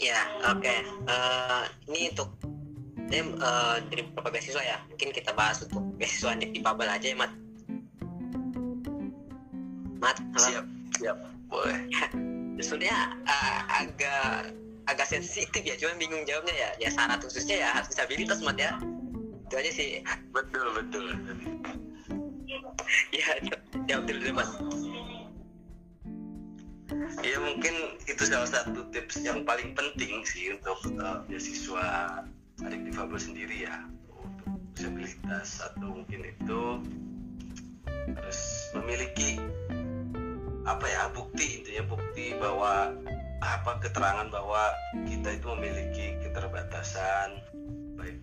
Ya, 0.00 0.20
oke. 0.48 0.64
Okay. 0.64 0.80
Uh, 1.04 1.68
ini 1.92 2.08
untuk 2.16 2.32
ini 3.12 3.20
uh, 3.36 3.84
dari 3.92 4.00
beberapa 4.10 4.32
beasiswa 4.32 4.64
ya. 4.64 4.80
Mungkin 4.88 5.12
kita 5.12 5.36
bahas 5.36 5.60
untuk 5.60 5.84
beasiswa 6.00 6.32
di 6.40 6.56
Pabel 6.64 6.88
aja 6.88 7.04
ya, 7.04 7.20
Mat. 7.20 7.45
Mat, 9.96 10.20
halo. 10.20 10.44
siap 10.44 10.64
siap. 11.00 11.16
Boleh. 11.48 11.80
Sebenarnya 12.64 13.00
uh, 13.28 13.60
agak 13.84 14.56
agak 14.86 15.06
sensitif 15.10 15.60
ya 15.60 15.74
cuman 15.76 15.96
bingung 16.00 16.24
jawabnya 16.24 16.54
ya. 16.56 16.70
Ya 16.80 16.88
syarat 16.92 17.20
khususnya 17.20 17.56
ya 17.60 17.68
harus 17.72 17.88
disabilitas 17.92 18.40
mat 18.44 18.56
ya. 18.56 18.76
Itu 19.46 19.54
aja 19.56 19.72
sih. 19.72 19.88
Betul 20.32 20.66
betul 20.74 21.04
ya 23.18 23.26
jawab 23.90 24.04
dulu 24.06 24.30
mas. 24.36 24.50
Ya 27.20 27.38
mungkin 27.42 27.74
itu 28.06 28.22
salah 28.24 28.46
satu 28.46 28.86
tips 28.94 29.26
yang 29.26 29.42
paling 29.42 29.74
penting 29.74 30.22
sih 30.22 30.54
untuk 30.54 30.78
uh, 31.02 31.26
beasiswa 31.26 32.22
adik 32.62 32.88
difabel 32.88 33.18
sendiri 33.18 33.66
ya. 33.66 33.84
Untuk 34.16 34.62
disabilitas 34.76 35.60
atau 35.60 35.98
mungkin 35.98 36.20
itu 36.24 36.62
harus 38.14 38.70
memiliki 38.78 39.42
apa 40.66 40.82
ya 40.90 41.06
bukti 41.14 41.62
intinya 41.62 41.86
bukti 41.86 42.34
bahwa 42.42 42.90
apa 43.38 43.78
keterangan 43.78 44.26
bahwa 44.34 44.74
kita 45.06 45.38
itu 45.38 45.46
memiliki 45.54 46.06
keterbatasan 46.26 47.38
baik 47.94 48.18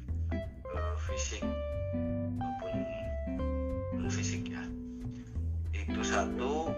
uh, 0.75 0.95
fisik 1.07 1.39
maupun 2.35 2.75
non 3.95 4.11
fisik 4.11 4.43
ya. 4.51 4.63
Itu 5.71 6.03
satu. 6.03 6.75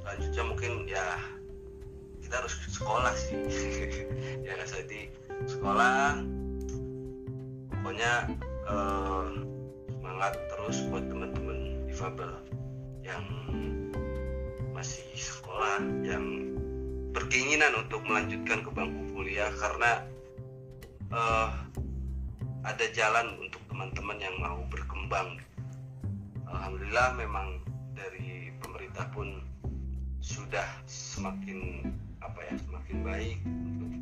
Selanjutnya 0.00 0.42
mungkin 0.48 0.72
ya 0.88 1.20
kita 2.24 2.40
harus 2.40 2.54
sekolah 2.72 3.12
sih. 3.12 3.36
Ya 4.44 4.60
kan 4.60 4.68
jadi 4.68 5.08
sekolah. 5.48 6.20
Pokoknya 7.72 8.12
uh, 8.68 9.28
semangat 9.88 10.36
terus 10.52 10.84
buat 10.92 11.04
teman-teman 11.08 11.88
difabel 11.88 12.32
yang 13.04 13.24
masih 14.74 15.06
sekolah 15.14 15.78
yang 16.02 16.50
berkeinginan 17.14 17.78
untuk 17.78 18.02
melanjutkan 18.10 18.66
ke 18.66 18.70
bangku 18.74 19.14
kuliah 19.14 19.54
karena 19.62 20.02
uh, 21.14 21.54
ada 22.66 22.86
jalan 22.90 23.38
untuk 23.38 23.62
teman-teman 23.70 24.18
yang 24.18 24.34
mau 24.42 24.58
berkembang. 24.66 25.38
Alhamdulillah 26.50 27.14
memang 27.14 27.62
dari 27.94 28.50
pemerintah 28.58 29.06
pun 29.14 29.46
sudah 30.18 30.66
semakin 30.90 31.86
apa 32.18 32.42
ya 32.50 32.58
semakin 32.58 32.98
baik 33.06 33.38
untuk 33.46 33.92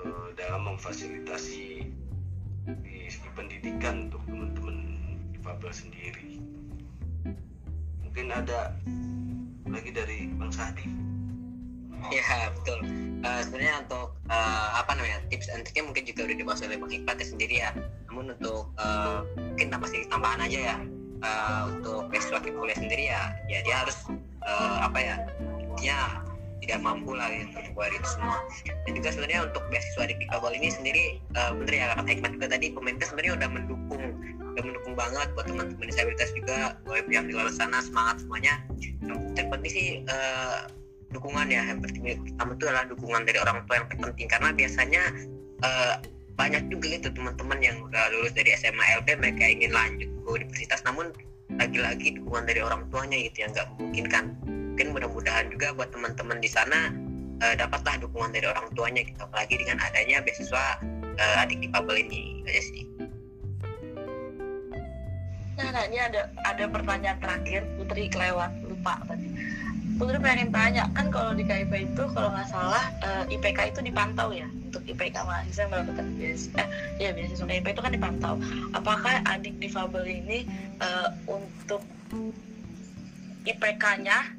uh, 0.00 0.32
dalam 0.32 0.64
memfasilitasi 0.64 1.92
di 2.64 2.96
segi 3.08 3.30
pendidikan 3.36 4.08
untuk 4.08 4.24
teman-teman 4.24 4.76
difabel 5.36 5.72
sendiri. 5.76 6.40
Mungkin 8.00 8.32
ada 8.32 8.72
lagi 9.78 9.90
dari 9.94 10.18
Bang 10.34 10.50
Sadi. 10.50 10.86
Ya 12.10 12.50
betul. 12.54 12.82
Uh, 13.22 13.42
sebenarnya 13.42 13.82
untuk 13.86 14.14
uh, 14.30 14.68
apa 14.78 14.94
namanya 14.94 15.18
tips 15.30 15.50
and 15.50 15.66
triknya 15.66 15.86
mungkin 15.86 16.02
juga 16.06 16.30
udah 16.30 16.36
dibahas 16.38 16.60
oleh 16.62 16.78
Bang 16.78 16.90
Hikmat 16.90 17.16
ya 17.18 17.26
sendiri 17.26 17.54
ya. 17.62 17.70
Namun 18.10 18.34
untuk 18.34 18.70
uh, 18.78 19.22
mungkin 19.38 19.66
tambah 19.70 19.86
sedikit 19.90 20.18
tambahan 20.18 20.46
aja 20.46 20.60
ya. 20.74 20.76
Uh, 21.18 21.62
untuk 21.74 22.06
beasiswa 22.14 22.38
kuliah 22.38 22.78
sendiri 22.78 23.10
ya, 23.10 23.34
ya 23.50 23.58
dia 23.66 23.82
harus 23.82 24.06
uh, 24.46 24.86
apa 24.86 24.98
ya, 25.02 25.16
dia 25.74 25.98
tidak 26.64 26.78
mampu 26.82 27.14
lah 27.14 27.28
ya, 27.30 27.46
untuk 27.48 27.64
buat 27.74 27.90
itu 27.92 28.08
semua. 28.08 28.38
Dan 28.86 28.92
juga 28.98 29.08
sebenarnya 29.14 29.40
untuk 29.48 29.62
beasiswa 29.70 30.04
di 30.08 30.14
Pikabel 30.18 30.52
ini 30.58 30.68
sendiri 30.68 31.04
uh, 31.38 31.50
bener 31.54 31.74
ya 31.74 31.86
kata 31.94 32.10
Hikmat 32.10 32.30
juga 32.34 32.46
tadi 32.50 32.66
pemerintah 32.74 33.06
sebenarnya 33.08 33.32
udah 33.38 33.48
mendukung 33.48 34.04
udah 34.58 34.62
mendukung 34.64 34.94
banget 34.98 35.28
buat 35.38 35.46
teman-teman 35.46 35.86
disabilitas 35.86 36.30
juga 36.34 36.74
buat 36.82 37.06
yang 37.06 37.30
di 37.30 37.32
luar 37.36 37.48
sana 37.54 37.78
semangat 37.84 38.24
semuanya. 38.26 38.54
Yang 39.04 39.18
terpenting 39.38 39.72
sih 39.72 39.88
uh, 40.10 40.66
dukungan 41.08 41.48
ya 41.48 41.64
yang 41.64 41.80
pertama 41.80 42.52
itu 42.52 42.64
adalah 42.68 42.84
dukungan 42.84 43.22
dari 43.24 43.38
orang 43.40 43.64
tua 43.64 43.74
yang 43.80 43.88
terpenting 43.88 44.28
karena 44.28 44.48
biasanya 44.52 45.02
uh, 45.64 45.94
banyak 46.38 46.70
juga 46.70 46.86
itu 46.94 47.08
teman-teman 47.10 47.58
yang 47.58 47.76
udah 47.82 48.04
lulus 48.14 48.30
dari 48.36 48.54
SMA 48.54 49.02
LP 49.02 49.18
mereka 49.18 49.42
ingin 49.48 49.74
lanjut 49.74 50.06
ke 50.06 50.28
universitas 50.30 50.80
namun 50.86 51.10
lagi-lagi 51.58 52.14
dukungan 52.20 52.44
dari 52.46 52.60
orang 52.62 52.86
tuanya 52.92 53.18
gitu 53.18 53.42
yang 53.42 53.50
nggak 53.56 53.66
memungkinkan 53.74 54.24
mungkin 54.78 54.94
mudah-mudahan 54.94 55.50
juga 55.50 55.74
buat 55.74 55.90
teman-teman 55.90 56.38
di 56.38 56.46
sana 56.46 56.94
uh, 57.42 57.54
dapatlah 57.58 57.98
dukungan 57.98 58.30
dari 58.30 58.46
orang 58.46 58.70
tuanya 58.78 59.02
gitu. 59.02 59.18
Apalagi 59.26 59.58
dengan 59.58 59.82
adanya 59.82 60.22
beasiswa 60.22 60.78
uh, 61.18 61.42
adik 61.42 61.58
difabel 61.66 62.06
ini. 62.06 62.46
Aja 62.46 62.62
sih. 62.62 62.86
Nah, 65.58 65.74
nah 65.74 65.82
ini 65.90 65.98
ada 65.98 66.30
ada 66.46 66.70
pertanyaan 66.70 67.18
terakhir 67.18 67.66
Putri 67.74 68.06
kelewat 68.06 68.54
lupa 68.70 69.02
tadi. 69.10 69.26
Putri 69.98 70.14
pengen 70.22 70.54
tanya 70.54 70.86
kan 70.94 71.10
kalau 71.10 71.34
di 71.34 71.42
KIP 71.42 71.74
itu 71.74 72.02
kalau 72.14 72.30
nggak 72.30 72.46
salah 72.46 72.86
uh, 73.02 73.26
eh, 73.26 73.34
IPK 73.34 73.74
itu 73.74 73.82
dipantau 73.82 74.30
ya 74.30 74.46
untuk 74.46 74.86
IPK 74.86 75.26
mahasiswa 75.26 75.66
yang 75.66 75.90
biasa 75.90 76.54
eh 76.54 76.68
ya 77.02 77.10
beasiswa 77.18 77.50
KIP 77.50 77.66
itu 77.66 77.82
kan 77.82 77.90
dipantau. 77.98 78.38
Apakah 78.78 79.26
adik 79.26 79.58
difabel 79.58 80.06
ini 80.06 80.46
uh, 80.78 81.10
untuk 81.26 81.82
IPK-nya 83.42 84.37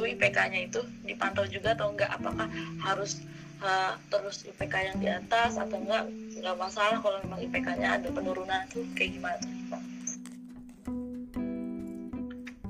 itu 0.00 0.16
IPK-nya 0.16 0.60
itu 0.64 0.80
dipantau 1.04 1.44
juga 1.44 1.76
atau 1.76 1.92
enggak? 1.92 2.08
Apakah 2.16 2.48
harus 2.80 3.20
uh, 3.60 4.00
terus 4.08 4.48
IPK 4.48 4.74
yang 4.80 4.96
di 4.96 5.08
atas 5.12 5.60
atau 5.60 5.76
enggak? 5.76 6.08
Nggak 6.40 6.56
masalah 6.56 6.96
kalau 7.04 7.20
memang 7.20 7.44
IPK-nya 7.44 8.00
ada 8.00 8.08
penurunan. 8.08 8.64
Tuh 8.72 8.88
kayak 8.96 9.20
gimana 9.20 9.36
tuh? 9.44 9.52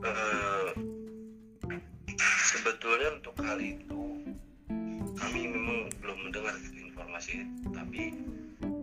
Uh, 0.02 0.70
sebetulnya 2.50 3.14
untuk 3.14 3.38
hal 3.46 3.62
itu 3.62 4.02
kami 5.14 5.40
memang 5.46 5.86
belum 6.02 6.18
mendengar 6.26 6.56
informasi 6.74 7.46
tapi 7.70 8.16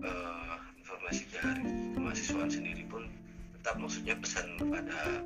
uh, 0.07 0.55
informasi 0.79 1.27
dari 1.35 1.65
kemahasiswaan 1.97 2.47
sendiri 2.47 2.87
pun 2.87 3.09
tetap 3.59 3.75
maksudnya 3.81 4.15
pesan 4.15 4.47
kepada 4.61 5.25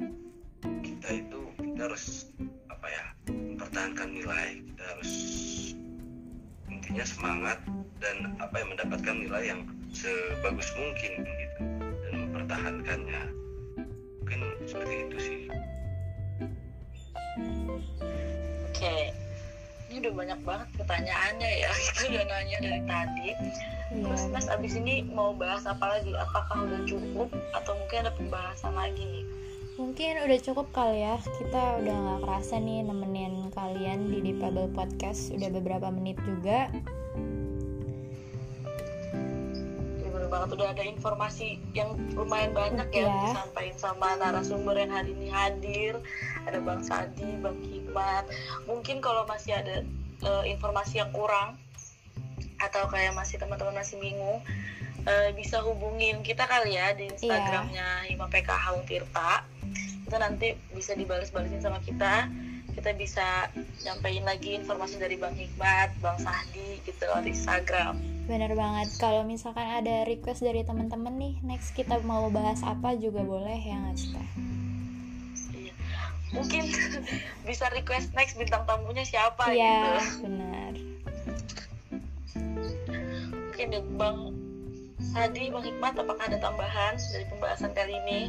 kita 0.62 1.10
itu 1.26 1.42
kita 1.60 1.82
harus 1.90 2.30
apa 2.70 2.88
ya 2.88 3.06
mempertahankan 3.30 4.10
nilai 4.14 4.48
kita 4.66 4.84
harus 4.96 5.12
intinya 6.72 7.06
semangat 7.06 7.60
dan 8.02 8.34
apa 8.42 8.56
yang 8.58 8.70
mendapatkan 8.74 9.16
nilai 9.16 9.44
yang 9.54 9.62
sebagus 9.94 10.70
mungkin 10.74 11.12
gitu 11.26 11.62
dan 11.86 12.14
mempertahankannya 12.28 13.24
mungkin 14.22 14.40
seperti 14.66 14.96
itu 15.10 15.18
sih 15.20 15.40
Oke, 18.82 19.14
ini 19.94 20.02
udah 20.02 20.14
banyak 20.18 20.40
banget 20.42 20.68
pertanyaannya 20.74 21.52
ya. 21.62 21.72
Kita 21.86 22.02
udah 22.10 22.26
nanya 22.28 22.58
dari 22.60 22.82
tadi. 22.90 23.30
Iya. 23.30 24.04
Terus 24.04 24.24
Mas 24.34 24.48
abis 24.50 24.74
ini 24.74 25.06
mau 25.06 25.38
bahas 25.38 25.70
apa 25.70 26.00
lagi? 26.00 26.12
Apakah 26.18 26.66
udah 26.66 26.82
cukup 26.90 27.30
atau 27.54 27.78
mungkin 27.78 27.98
ada 28.08 28.12
pembahasan 28.18 28.74
lagi 28.74 29.04
nih? 29.06 29.26
Mungkin 29.80 30.24
udah 30.28 30.40
cukup 30.44 30.68
kali 30.76 31.04
ya. 31.04 31.16
Kita 31.20 31.80
udah 31.84 31.96
nggak 31.96 32.20
kerasa 32.28 32.60
nih 32.60 32.84
nemenin 32.84 33.52
kalian 33.56 34.12
di 34.12 34.20
Dipable 34.20 34.72
Podcast. 34.72 35.32
Udah 35.32 35.48
beberapa 35.52 35.88
menit 35.88 36.20
juga. 36.28 36.68
banget 40.32 40.50
udah 40.56 40.70
ada 40.72 40.84
informasi 40.88 41.60
yang 41.76 42.00
lumayan 42.16 42.56
banyak 42.56 42.88
ya 42.96 43.04
yeah. 43.04 43.36
disampaikan 43.36 43.78
sama 43.78 44.16
narasumber 44.16 44.80
yang 44.80 44.90
hari 44.90 45.12
ini 45.12 45.28
hadir 45.28 46.00
ada 46.48 46.64
Bang 46.64 46.82
Sadi, 46.88 47.36
Bang 47.44 47.60
Hikmat 47.60 48.32
mungkin 48.64 49.04
kalau 49.04 49.28
masih 49.28 49.60
ada 49.60 49.84
uh, 50.24 50.48
informasi 50.48 51.04
yang 51.04 51.12
kurang 51.12 51.60
atau 52.64 52.88
kayak 52.88 53.12
masih 53.12 53.44
teman-teman 53.44 53.84
masih 53.84 54.00
bingung 54.00 54.40
uh, 55.06 55.30
bisa 55.34 55.62
hubungin 55.64 56.22
kita 56.22 56.46
kali 56.46 56.78
ya 56.78 56.94
di 56.94 57.10
iya. 57.10 57.12
Instagramnya 57.16 57.88
yeah. 58.06 58.10
Hima 58.10 58.28
PKH 58.30 58.66
Untirta 58.78 59.46
itu 60.06 60.16
nanti 60.20 60.48
bisa 60.76 60.92
dibalas-balasin 60.94 61.64
sama 61.64 61.80
kita 61.80 62.28
kita 62.72 62.96
bisa 62.96 63.52
nyampaikan 63.84 64.24
lagi 64.24 64.56
informasi 64.56 64.96
dari 64.96 65.20
Bang 65.20 65.36
Hikmat, 65.36 65.92
Bang 66.00 66.16
Sahdi 66.20 66.80
gitu 66.88 67.04
lewat 67.04 67.28
Instagram 67.28 68.00
Bener 68.32 68.54
banget. 68.56 68.96
Kalau 68.96 69.28
misalkan 69.28 69.66
ada 69.66 70.08
request 70.08 70.40
dari 70.40 70.64
teman-teman 70.64 71.12
nih, 71.20 71.36
next 71.44 71.76
kita 71.76 72.00
mau 72.08 72.32
bahas 72.32 72.64
apa 72.64 72.96
juga 72.96 73.26
boleh 73.28 73.60
ya 73.60 73.76
nggak 73.76 73.98
sih 73.98 74.16
Iya. 75.52 75.74
Mungkin 76.32 76.64
bisa 77.50 77.68
request 77.76 78.16
next 78.16 78.40
bintang 78.40 78.64
tamunya 78.64 79.04
siapa 79.04 79.52
iya, 79.52 80.00
gitu. 80.00 80.32
benar. 80.32 80.72
Oke 83.52 83.64
deh, 83.68 83.84
Bang 84.00 84.41
Sadi, 85.02 85.50
Bang 85.50 85.66
Hikmat, 85.66 85.98
apakah 85.98 86.24
ada 86.30 86.38
tambahan 86.38 86.94
dari 87.12 87.26
pembahasan 87.34 87.74
kali 87.74 87.98
ini? 88.06 88.20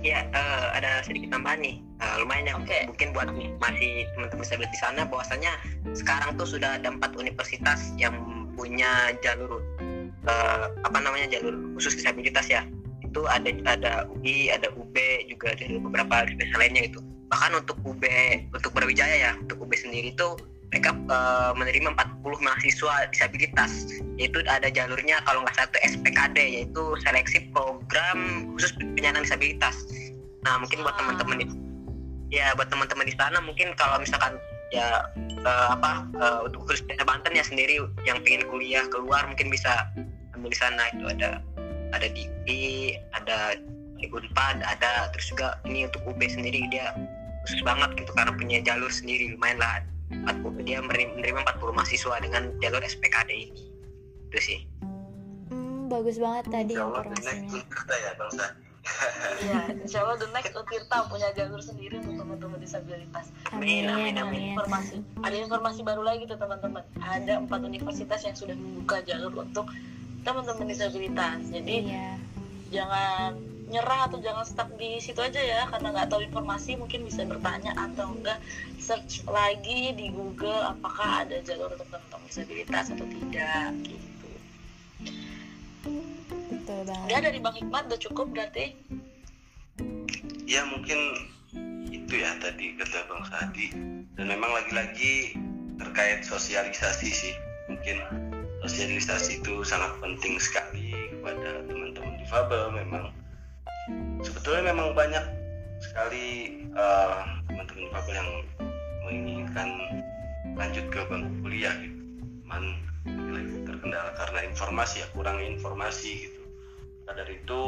Ya, 0.00 0.28
uh, 0.32 0.72
ada 0.76 1.04
sedikit 1.04 1.32
tambahan 1.32 1.60
nih. 1.60 1.76
Uh, 2.00 2.24
lumayan 2.24 2.48
ya, 2.48 2.54
okay. 2.56 2.82
mungkin 2.88 3.12
buat 3.12 3.28
masih 3.60 4.08
teman-teman 4.16 4.44
saya 4.44 4.64
di 4.64 4.78
sana, 4.80 5.02
bahwasanya 5.08 5.52
sekarang 5.96 6.36
tuh 6.36 6.48
sudah 6.48 6.76
ada 6.80 6.92
empat 6.92 7.16
universitas 7.16 7.92
yang 7.96 8.16
punya 8.56 9.16
jalur 9.20 9.60
uh, 10.28 10.66
apa 10.84 10.98
namanya 11.00 11.28
jalur 11.38 11.54
khusus 11.76 11.98
disabilitas 11.98 12.46
ya 12.48 12.62
itu 13.04 13.22
ada 13.30 13.50
ada 13.68 13.92
UI 14.10 14.50
ada 14.50 14.70
UB 14.74 14.96
juga 15.30 15.54
ada 15.54 15.78
beberapa 15.78 16.14
universitas 16.26 16.58
lainnya 16.58 16.82
itu 16.90 16.98
bahkan 17.30 17.52
untuk 17.58 17.76
UB 17.86 18.02
untuk 18.50 18.70
Brawijaya 18.74 19.16
ya 19.30 19.32
untuk 19.38 19.62
UB 19.62 19.72
sendiri 19.74 20.14
itu 20.14 20.28
mereka 20.74 20.90
uh, 21.06 21.54
menerima 21.54 21.94
40 21.94 22.42
mahasiswa 22.42 23.06
disabilitas. 23.14 24.02
Yaitu 24.18 24.42
ada 24.50 24.66
jalurnya 24.66 25.22
kalau 25.22 25.46
nggak 25.46 25.54
satu 25.54 25.78
SPKD 25.86 26.34
yaitu 26.42 26.82
seleksi 27.06 27.46
program 27.54 28.50
khusus 28.58 28.74
penyandang 28.98 29.22
disabilitas. 29.22 29.86
Nah 30.42 30.58
mungkin 30.58 30.82
buat 30.82 30.98
teman-teman 30.98 31.46
ya 32.34 32.50
buat 32.58 32.66
teman-teman 32.74 33.06
di 33.06 33.14
sana 33.14 33.38
mungkin 33.38 33.70
kalau 33.78 34.02
misalkan 34.02 34.34
ya 34.74 35.06
uh, 35.46 35.78
apa 35.78 36.10
uh, 36.18 36.38
untuk 36.50 36.66
khusus 36.66 36.82
Banten 37.06 37.38
ya 37.38 37.46
sendiri 37.46 37.78
yang 38.02 38.18
pengen 38.26 38.42
kuliah 38.50 38.82
keluar 38.90 39.22
mungkin 39.30 39.54
bisa 39.54 39.86
ambil 40.34 40.50
di 40.50 40.58
sana. 40.58 40.90
Itu 40.90 41.06
ada 41.06 41.38
ada 41.94 42.10
di 42.10 42.26
UI 42.26 42.98
ada 43.14 43.54
di 43.94 44.10
Unpad 44.10 44.58
ada 44.66 45.14
terus 45.14 45.30
juga 45.30 45.62
ini 45.70 45.86
untuk 45.86 46.02
UB 46.02 46.18
sendiri. 46.18 46.66
Dia 46.74 46.90
khusus 47.46 47.62
banget 47.62 47.94
gitu 47.94 48.10
karena 48.18 48.34
punya 48.34 48.58
jalur 48.66 48.90
sendiri 48.90 49.38
lumayan 49.38 49.62
lah 49.62 49.84
40, 50.22 50.66
dia 50.68 50.78
menerima 50.80 51.40
40 51.58 51.74
mahasiswa 51.74 52.14
dengan 52.22 52.42
jalur 52.62 52.82
SPKD 52.82 53.30
ini 53.34 53.62
itu 54.30 54.38
sih 54.38 54.60
hmm, 55.50 55.90
bagus 55.90 56.16
banget 56.22 56.44
tadi 56.50 56.72
informasinya 56.78 57.60
ya, 57.90 58.12
Iya, 59.40 59.80
insya 59.80 60.04
Allah 60.04 60.20
the 60.20 60.28
next 60.36 60.52
Utirta 60.52 61.08
punya 61.08 61.32
jalur 61.32 61.56
sendiri 61.56 62.04
untuk 62.04 62.20
teman-teman 62.20 62.60
disabilitas. 62.60 63.32
Amin, 63.48 63.88
Amin, 63.88 64.12
Ada 64.12 64.28
amin. 64.28 64.52
informasi, 64.52 65.00
ada 65.24 65.36
informasi 65.40 65.80
baru 65.80 66.04
lagi 66.04 66.28
tuh 66.28 66.36
teman-teman. 66.36 66.84
Ada 67.00 67.40
empat 67.48 67.64
universitas 67.64 68.20
yang 68.28 68.36
sudah 68.36 68.52
membuka 68.52 69.00
jalur 69.08 69.32
untuk 69.40 69.72
teman-teman 70.20 70.68
disabilitas. 70.68 71.40
Jadi 71.48 71.88
Iya. 71.88 72.20
jangan 72.72 73.53
nyerah 73.68 74.10
atau 74.10 74.20
jangan 74.20 74.44
stuck 74.44 74.68
di 74.76 75.00
situ 75.00 75.20
aja 75.20 75.40
ya 75.40 75.62
karena 75.72 75.94
nggak 75.94 76.08
tahu 76.12 76.20
informasi 76.24 76.76
mungkin 76.76 77.08
bisa 77.08 77.24
bertanya 77.24 77.72
atau 77.74 78.12
enggak. 78.12 78.38
Search 78.76 79.24
lagi 79.24 79.96
di 79.96 80.12
Google 80.12 80.60
apakah 80.60 81.24
ada 81.24 81.40
jalur 81.40 81.72
untuk 81.72 81.88
teman-teman 81.88 82.28
disabilitas 82.28 82.92
atau 82.92 83.06
tidak 83.08 83.70
gitu. 83.88 84.28
Betul 86.52 86.80
Udah 86.84 87.08
banget. 87.08 87.22
dari 87.24 87.38
Bang 87.40 87.56
Hikmat 87.56 87.82
udah 87.88 88.00
cukup 88.00 88.26
berarti? 88.32 88.76
Ya 90.44 90.64
mungkin 90.68 90.98
itu 91.88 92.14
ya 92.20 92.36
tadi 92.40 92.76
kata 92.76 93.08
Bang 93.08 93.24
Sadi. 93.32 93.72
Dan 94.14 94.30
memang 94.30 94.52
lagi-lagi 94.52 95.34
terkait 95.80 96.22
sosialisasi 96.22 97.08
sih. 97.08 97.34
Mungkin 97.72 97.96
sosialisasi 98.60 99.40
itu 99.40 99.64
sangat 99.64 99.96
penting 100.00 100.36
sekali 100.36 100.92
kepada 101.16 101.64
teman-teman 101.64 102.20
difabel 102.20 102.72
memang 102.72 103.08
sebetulnya 104.24 104.72
memang 104.72 104.96
banyak 104.96 105.24
sekali 105.84 106.58
eh, 106.72 107.20
teman-teman 107.46 108.04
yang 108.08 108.28
menginginkan 109.04 109.68
lanjut 110.56 110.84
ke 110.88 111.00
bangku 111.06 111.30
kuliah 111.44 111.74
gitu. 111.78 112.00
Cuman 112.44 112.62
terkendala 113.68 114.10
karena 114.16 114.40
informasi 114.48 115.04
ya 115.04 115.08
kurang 115.12 115.38
informasi 115.44 116.32
gitu. 116.32 116.42
Maka 117.04 117.20
dari 117.20 117.36
itu 117.36 117.62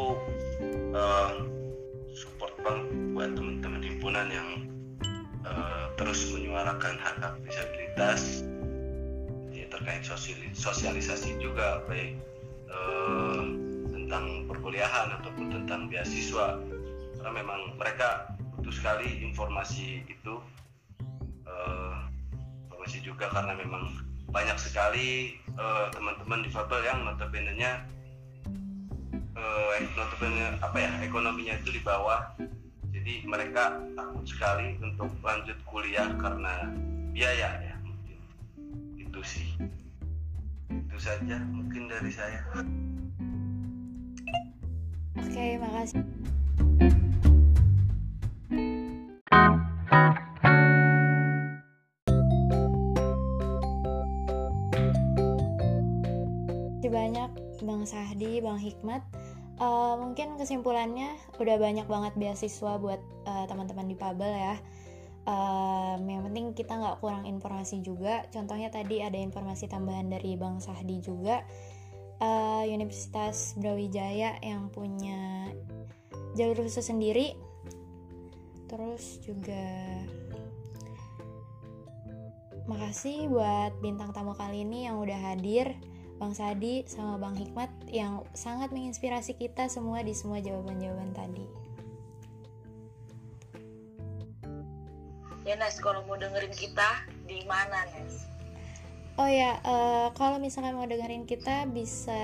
eh, 0.96 1.32
support 2.16 2.56
banget 2.64 2.88
buat 3.12 3.30
teman-teman 3.36 3.82
himpunan 3.84 4.26
yang 4.32 4.48
eh, 5.44 5.84
terus 6.00 6.32
menyuarakan 6.32 6.96
hak 6.96 7.16
hak 7.20 7.34
disabilitas 7.44 8.42
terkait 9.66 10.06
sosial- 10.06 10.54
sosialisasi 10.56 11.36
juga 11.42 11.84
baik 11.84 12.16
tentang 14.06 14.46
perkuliahan 14.46 15.18
ataupun 15.18 15.50
tentang 15.50 15.90
beasiswa. 15.90 16.62
Karena 17.18 17.42
memang 17.42 17.74
mereka 17.74 18.38
butuh 18.54 18.70
sekali 18.70 19.26
informasi 19.26 20.06
itu 20.06 20.38
eh, 21.42 21.96
informasi 22.70 23.02
juga 23.02 23.26
karena 23.34 23.58
memang 23.58 23.90
banyak 24.30 24.54
sekali 24.62 25.34
eh, 25.58 25.86
teman-teman 25.90 26.46
difabel 26.46 26.86
yang 26.86 27.02
notabene-nya 27.02 27.82
eh, 29.34 29.74
notabene 29.98 30.54
apa 30.62 30.78
ya 30.78 30.90
ekonominya 31.02 31.58
itu 31.58 31.74
di 31.74 31.82
bawah. 31.82 32.30
Jadi 32.94 33.26
mereka 33.26 33.82
takut 33.98 34.22
sekali 34.22 34.78
untuk 34.78 35.10
lanjut 35.26 35.58
kuliah 35.66 36.14
karena 36.14 36.70
biaya 37.10 37.58
ya 37.58 37.74
mungkin. 37.82 38.18
Itu 39.02 39.18
sih. 39.26 39.50
Itu 40.70 40.94
saja 40.94 41.42
mungkin 41.42 41.90
dari 41.90 42.14
saya 42.14 42.46
Oke, 45.36 45.60
makasih. 45.60 46.00
Banyak 56.88 57.30
Bang 57.68 57.84
Sahdi, 57.84 58.40
Bang 58.40 58.56
Hikmat. 58.56 59.04
Eh, 59.60 59.94
mungkin 60.00 60.40
kesimpulannya 60.40 61.12
udah 61.36 61.60
banyak 61.60 61.84
banget 61.84 62.16
beasiswa 62.16 62.80
buat 62.80 63.04
eh, 63.28 63.44
teman-teman 63.44 63.92
di 63.92 63.96
Pabel 64.00 64.32
ya. 64.32 64.56
Em, 65.28 66.00
yang 66.08 66.24
penting 66.32 66.56
kita 66.56 66.80
nggak 66.80 67.04
kurang 67.04 67.28
informasi 67.28 67.84
juga. 67.84 68.24
Contohnya 68.32 68.72
tadi 68.72 69.04
ada 69.04 69.20
informasi 69.20 69.68
tambahan 69.68 70.08
dari 70.08 70.32
Bang 70.40 70.64
Sahdi 70.64 71.04
juga. 71.04 71.44
Eh, 72.16 72.64
Universitas 72.72 73.52
Brawijaya 73.60 74.40
yang 74.40 74.72
punya 74.72 75.52
jalur 76.32 76.64
khusus 76.64 76.88
sendiri. 76.88 77.36
Terus 78.72 79.20
juga 79.20 79.68
makasih 82.66 83.28
buat 83.30 83.76
bintang 83.84 84.16
tamu 84.16 84.32
kali 84.32 84.64
ini 84.64 84.88
yang 84.88 84.96
udah 84.96 85.32
hadir. 85.32 85.76
Bang 86.16 86.32
Sadi 86.32 86.80
sama 86.88 87.20
Bang 87.20 87.36
Hikmat 87.36 87.68
yang 87.92 88.24
sangat 88.32 88.72
menginspirasi 88.72 89.36
kita 89.36 89.68
semua 89.68 90.00
di 90.00 90.16
semua 90.16 90.40
jawaban-jawaban 90.40 91.12
tadi. 91.12 91.66
ya 95.46 95.54
Nes 95.54 95.78
kalau 95.78 96.02
mau 96.10 96.18
dengerin 96.18 96.50
kita 96.50 97.06
di 97.30 97.46
mana 97.46 97.86
Nes 97.94 98.26
Oh 99.16 99.24
ya, 99.24 99.56
eh, 99.64 100.08
kalau 100.12 100.36
misalkan 100.36 100.76
mau 100.76 100.84
dengerin 100.84 101.24
kita 101.24 101.64
bisa 101.72 102.20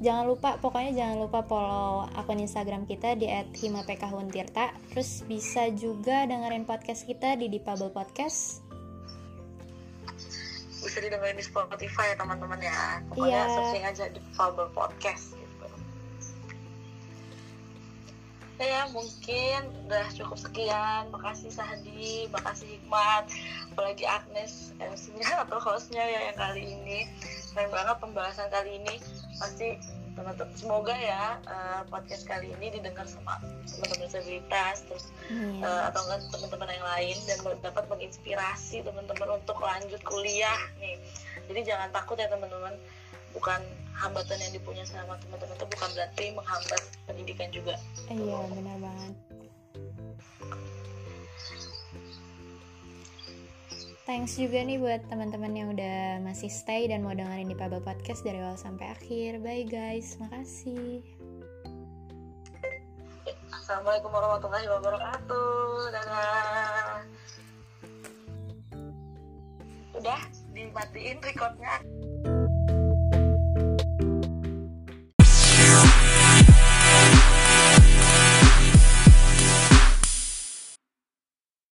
jangan 0.00 0.24
lupa 0.28 0.56
pokoknya 0.60 0.92
jangan 0.96 1.16
lupa 1.24 1.40
follow 1.44 2.04
akun 2.16 2.40
Instagram 2.40 2.84
kita 2.84 3.16
di 3.16 3.28
@himapekahuntirta. 3.56 4.76
Terus 4.92 5.24
bisa 5.24 5.72
juga 5.72 6.28
dengerin 6.28 6.68
podcast 6.68 7.04
kita 7.04 7.36
di 7.36 7.48
Dipabel 7.48 7.88
Podcast. 7.90 8.64
bisa 10.80 10.96
didengerin 10.96 11.36
di 11.36 11.44
Spotify 11.44 12.16
ya 12.16 12.16
teman-teman 12.16 12.56
ya 12.56 13.04
pokoknya 13.12 13.28
Iya. 13.36 13.52
searching 13.52 13.84
aja 13.84 14.04
di 14.08 14.20
Faber 14.32 14.72
Podcast 14.72 15.36
ya 18.60 18.82
mungkin 18.92 19.60
udah 19.88 20.06
cukup 20.12 20.38
sekian. 20.38 21.08
Makasih 21.08 21.50
Sahdi 21.50 22.28
makasih 22.28 22.76
Hikmat 22.76 23.24
apalagi 23.72 24.04
Agnes 24.04 24.76
MC-nya 24.76 25.48
atau 25.48 25.56
hostnya 25.56 26.04
ya 26.04 26.20
yang 26.32 26.38
kali 26.38 26.62
ini. 26.76 27.08
Keren 27.56 27.72
banget 27.72 27.96
pembahasan 27.98 28.48
kali 28.52 28.76
ini. 28.82 29.00
Pasti 29.40 29.80
teman-teman 30.10 30.52
semoga 30.58 30.92
ya 30.92 31.38
eh, 31.48 31.80
podcast 31.88 32.26
kali 32.26 32.52
ini 32.58 32.76
didengar 32.76 33.06
sama 33.06 33.38
teman-teman 33.70 34.10
disabilitas 34.10 34.84
terus 34.84 35.06
Iya. 35.30 35.62
eh, 35.62 35.82
atau 35.88 36.00
enggak 36.10 36.20
teman-teman 36.34 36.68
yang 36.74 36.86
lain 36.98 37.16
dan 37.30 37.38
dapat 37.62 37.84
menginspirasi 37.86 38.82
teman-teman 38.82 39.38
untuk 39.40 39.56
lanjut 39.62 40.02
kuliah 40.02 40.58
nih. 40.82 40.98
Jadi 41.48 41.60
jangan 41.64 41.88
takut 41.94 42.18
ya 42.18 42.26
teman-teman 42.26 42.74
bukan 43.30 43.62
hambatan 44.00 44.38
yang 44.40 44.52
dipunya 44.56 44.84
sama 44.88 45.20
teman-teman 45.20 45.52
itu 45.52 45.66
bukan 45.68 45.88
berarti 45.92 46.24
menghambat 46.32 46.82
pendidikan 47.04 47.48
juga 47.52 47.74
Iya, 48.10 48.38
benar 48.50 48.76
banget. 48.80 49.14
Thanks 54.08 54.34
juga 54.34 54.58
nih 54.66 54.82
buat 54.82 55.06
teman-teman 55.06 55.52
yang 55.54 55.68
udah 55.70 56.18
masih 56.26 56.50
stay 56.50 56.90
dan 56.90 57.06
mau 57.06 57.14
dengerin 57.14 57.46
di 57.46 57.54
Pabel 57.54 57.78
Podcast 57.78 58.26
dari 58.26 58.42
awal 58.42 58.58
sampai 58.58 58.90
akhir. 58.90 59.38
Bye 59.38 59.62
guys, 59.62 60.18
makasih. 60.18 61.06
Assalamualaikum 63.54 64.10
warahmatullahi 64.10 64.66
wabarakatuh 64.66 65.70
dadah 65.94 67.06
udah 69.94 70.20
dimatiin 70.50 71.22
recordnya 71.22 71.78